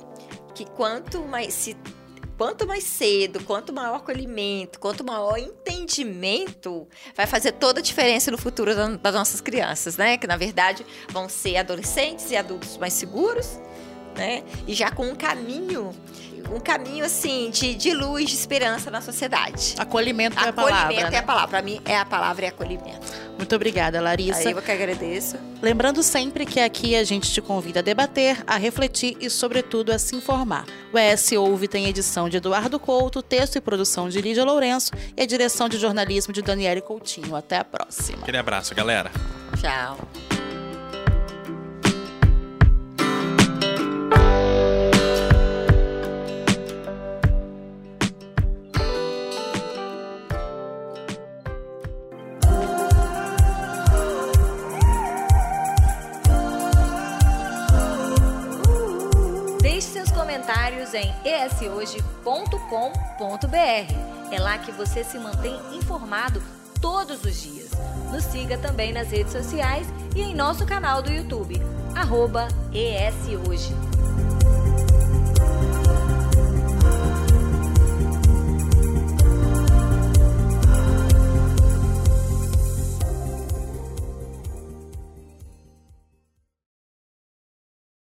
que 0.53 0.65
quanto 0.65 1.21
mais 1.21 1.53
se 1.53 1.77
quanto 2.41 2.65
mais 2.65 2.83
cedo, 2.85 3.43
quanto 3.43 3.71
maior 3.71 3.97
acolhimento, 3.97 4.79
quanto 4.79 5.03
maior 5.03 5.37
entendimento, 5.37 6.87
vai 7.15 7.27
fazer 7.27 7.51
toda 7.51 7.79
a 7.81 7.83
diferença 7.83 8.31
no 8.31 8.37
futuro 8.37 8.73
da- 8.73 8.87
das 8.95 9.13
nossas 9.13 9.39
crianças, 9.41 9.95
né? 9.95 10.17
Que 10.17 10.25
na 10.25 10.37
verdade 10.37 10.83
vão 11.09 11.29
ser 11.29 11.57
adolescentes 11.57 12.31
e 12.31 12.35
adultos 12.35 12.79
mais 12.79 12.93
seguros, 12.93 13.59
né? 14.17 14.43
E 14.67 14.73
já 14.73 14.89
com 14.89 15.05
um 15.07 15.15
caminho, 15.15 15.91
um 16.53 16.59
caminho 16.59 17.05
assim 17.05 17.49
de, 17.49 17.73
de 17.75 17.93
luz, 17.93 18.29
de 18.29 18.35
esperança 18.35 18.91
na 18.91 19.01
sociedade. 19.01 19.75
Acolhimento 19.77 20.37
é 20.37 20.45
a 20.45 20.49
acolhimento 20.49 20.75
palavra. 20.77 21.07
é 21.07 21.11
né? 21.11 21.17
a 21.17 21.23
palavra. 21.23 21.47
Para 21.47 21.61
mim 21.61 21.81
é 21.85 21.97
a 21.97 22.05
palavra 22.05 22.45
é 22.45 22.49
acolhimento. 22.49 23.31
Muito 23.37 23.55
obrigada, 23.55 23.99
Larissa. 23.99 24.49
Aí 24.49 24.51
eu 24.51 24.61
que 24.61 24.71
agradeço. 24.71 25.37
Lembrando 25.61 26.03
sempre 26.03 26.45
que 26.45 26.59
aqui 26.59 26.95
a 26.95 27.03
gente 27.03 27.31
te 27.31 27.41
convida 27.41 27.79
a 27.79 27.81
debater, 27.81 28.43
a 28.45 28.57
refletir 28.57 29.17
e, 29.19 29.29
sobretudo, 29.29 29.91
a 29.91 29.97
se 29.97 30.15
informar. 30.15 30.65
O 30.93 30.97
ES 30.97 31.31
Ouve 31.31 31.67
tem 31.67 31.87
edição 31.87 32.29
de 32.29 32.37
Eduardo 32.37 32.79
Couto, 32.79 33.21
texto 33.23 33.55
e 33.55 33.61
produção 33.61 34.09
de 34.09 34.21
Lídia 34.21 34.43
Lourenço 34.43 34.91
e 35.17 35.21
a 35.21 35.25
direção 35.25 35.67
de 35.67 35.79
jornalismo 35.79 36.31
de 36.31 36.41
Daniele 36.41 36.81
Coutinho. 36.81 37.35
Até 37.35 37.57
a 37.57 37.63
próxima. 37.63 38.19
Aquele 38.21 38.37
abraço, 38.37 38.75
galera. 38.75 39.11
Tchau. 39.59 39.97
Em 60.93 61.13
eshoje.com.br. 61.23 62.31
É 64.31 64.39
lá 64.39 64.57
que 64.57 64.71
você 64.71 65.03
se 65.03 65.17
mantém 65.17 65.59
informado 65.73 66.41
todos 66.81 67.23
os 67.23 67.41
dias. 67.41 67.71
Nos 68.11 68.23
siga 68.23 68.57
também 68.57 68.91
nas 68.91 69.11
redes 69.11 69.31
sociais 69.31 69.87
e 70.15 70.21
em 70.21 70.35
nosso 70.35 70.65
canal 70.65 71.01
do 71.01 71.11
YouTube, 71.11 71.61
arroba 71.95 72.47
ESHoje. 72.73 73.90